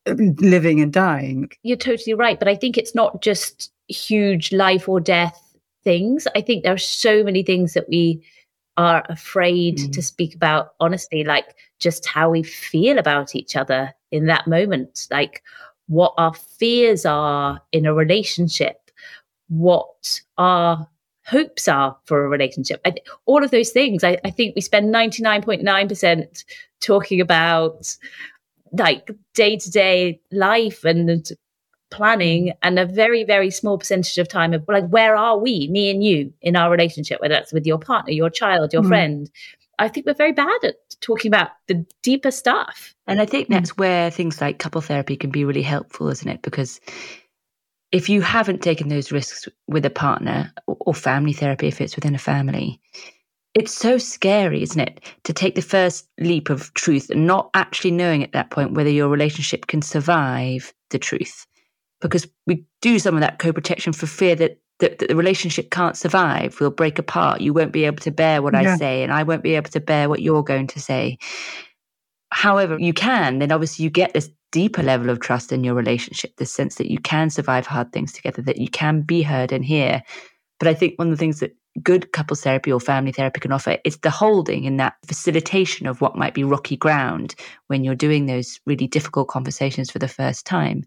[0.06, 1.50] living and dying.
[1.62, 2.38] You're totally right.
[2.38, 5.40] But I think it's not just huge life or death
[5.84, 6.26] things.
[6.34, 8.22] I think there are so many things that we
[8.76, 9.92] are afraid mm.
[9.92, 15.06] to speak about honestly, like just how we feel about each other in that moment.
[15.10, 15.42] Like,
[15.86, 18.90] what our fears are in a relationship,
[19.48, 20.86] what our
[21.26, 22.80] hopes are for a relationship.
[22.84, 22.94] I,
[23.26, 24.04] all of those things.
[24.04, 26.44] I, I think we spend 99.9%
[26.80, 27.96] talking about
[28.72, 31.28] like day to day life and
[31.90, 35.90] planning and a very very small percentage of time of like where are we me
[35.90, 38.88] and you in our relationship whether that's with your partner your child your mm.
[38.88, 39.28] friend
[39.80, 42.94] i think we're very bad at talking about the deeper stuff.
[43.06, 43.54] And i think mm.
[43.54, 46.42] that's where things like couple therapy can be really helpful isn't it?
[46.42, 46.80] Because
[47.92, 52.14] if you haven't taken those risks with a partner or family therapy if it's within
[52.14, 52.80] a family
[53.54, 57.90] it's so scary isn't it to take the first leap of truth and not actually
[57.90, 61.46] knowing at that point whether your relationship can survive the truth.
[62.00, 65.96] Because we do some of that co-protection for fear that, that, that the relationship can't
[65.96, 68.74] survive we'll break apart you won't be able to bear what yeah.
[68.74, 71.16] i say and i won't be able to bear what you're going to say
[72.32, 76.36] however you can then obviously you get this deeper level of trust in your relationship,
[76.36, 79.64] this sense that you can survive hard things together, that you can be heard and
[79.64, 80.02] hear.
[80.58, 83.52] But I think one of the things that good couples therapy or family therapy can
[83.52, 87.34] offer is the holding in that facilitation of what might be rocky ground
[87.68, 90.84] when you're doing those really difficult conversations for the first time,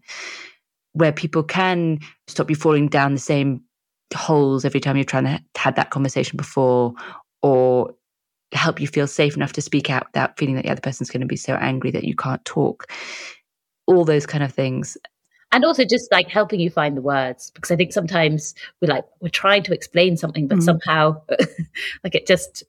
[0.92, 3.62] where people can stop you falling down the same
[4.14, 6.94] holes every time you're trying to had that conversation before
[7.42, 7.94] or
[8.52, 11.20] help you feel safe enough to speak out without feeling that the other person's going
[11.20, 12.90] to be so angry that you can't talk.
[13.86, 14.96] All those kind of things.
[15.52, 19.04] And also just like helping you find the words because i think sometimes we're like
[19.20, 20.62] we're trying to explain something but mm.
[20.64, 21.20] somehow
[22.02, 22.64] like it just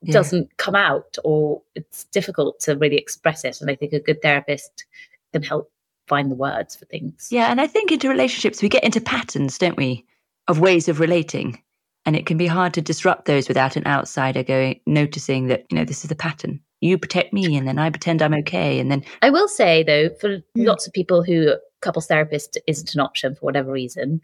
[0.00, 0.14] yeah.
[0.14, 3.60] doesn't come out or it's difficult to really express it.
[3.60, 4.86] And i think a good therapist
[5.34, 5.70] can help
[6.06, 7.28] find the words for things.
[7.30, 10.06] Yeah and i think into relationships we get into patterns don't we
[10.48, 11.60] of ways of relating
[12.06, 15.78] and it can be hard to disrupt those without an outsider going noticing that you
[15.78, 18.78] know this is a pattern you protect me and then I pretend I'm okay.
[18.78, 20.68] And then I will say though, for yeah.
[20.68, 24.20] lots of people who couples therapist isn't an option for whatever reason,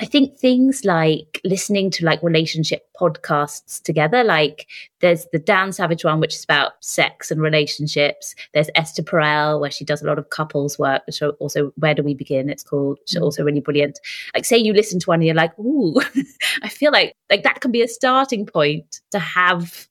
[0.00, 4.66] I think things like listening to like relationship podcasts together, like
[5.00, 8.34] there's the Dan Savage one, which is about sex and relationships.
[8.54, 12.02] There's Esther Perel, where she does a lot of couples work, which also Where Do
[12.02, 12.48] We Begin?
[12.48, 13.20] It's called, which mm.
[13.20, 14.00] also really brilliant.
[14.34, 16.00] Like say you listen to one and you're like, ooh,
[16.62, 19.86] I feel like like that can be a starting point to have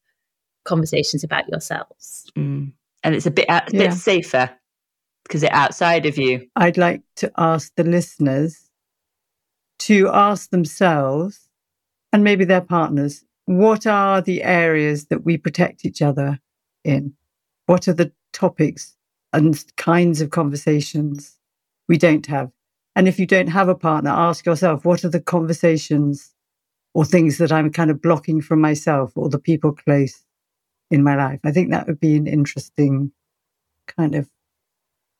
[0.65, 2.25] conversations about yourselves.
[2.35, 2.71] Mm.
[3.03, 3.89] And it's a bit, a yeah.
[3.89, 4.49] bit safer
[5.23, 6.47] because it's outside of you.
[6.55, 8.68] I'd like to ask the listeners
[9.79, 11.49] to ask themselves
[12.11, 16.39] and maybe their partners what are the areas that we protect each other
[16.83, 17.13] in?
[17.65, 18.95] What are the topics
[19.33, 21.39] and kinds of conversations
[21.87, 22.51] we don't have?
[22.95, 26.35] And if you don't have a partner, ask yourself what are the conversations
[26.93, 30.23] or things that I'm kind of blocking from myself or the people close
[30.91, 31.39] in my life.
[31.43, 33.11] I think that would be an interesting
[33.87, 34.29] kind of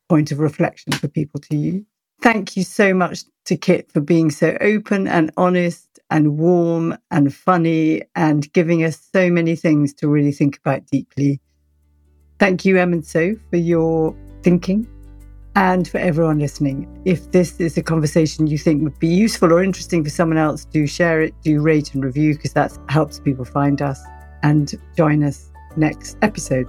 [0.08, 1.86] point of reflection for people to use.
[2.22, 7.34] Thank you so much to Kit for being so open and honest and warm and
[7.34, 11.40] funny and giving us so many things to really think about deeply.
[12.40, 14.88] Thank you, Em and So, for your thinking
[15.56, 16.88] and for everyone listening.
[17.06, 20.66] If this is a conversation you think would be useful or interesting for someone else,
[20.66, 24.00] do share it, do rate and review because that helps people find us
[24.44, 26.68] and join us next episode.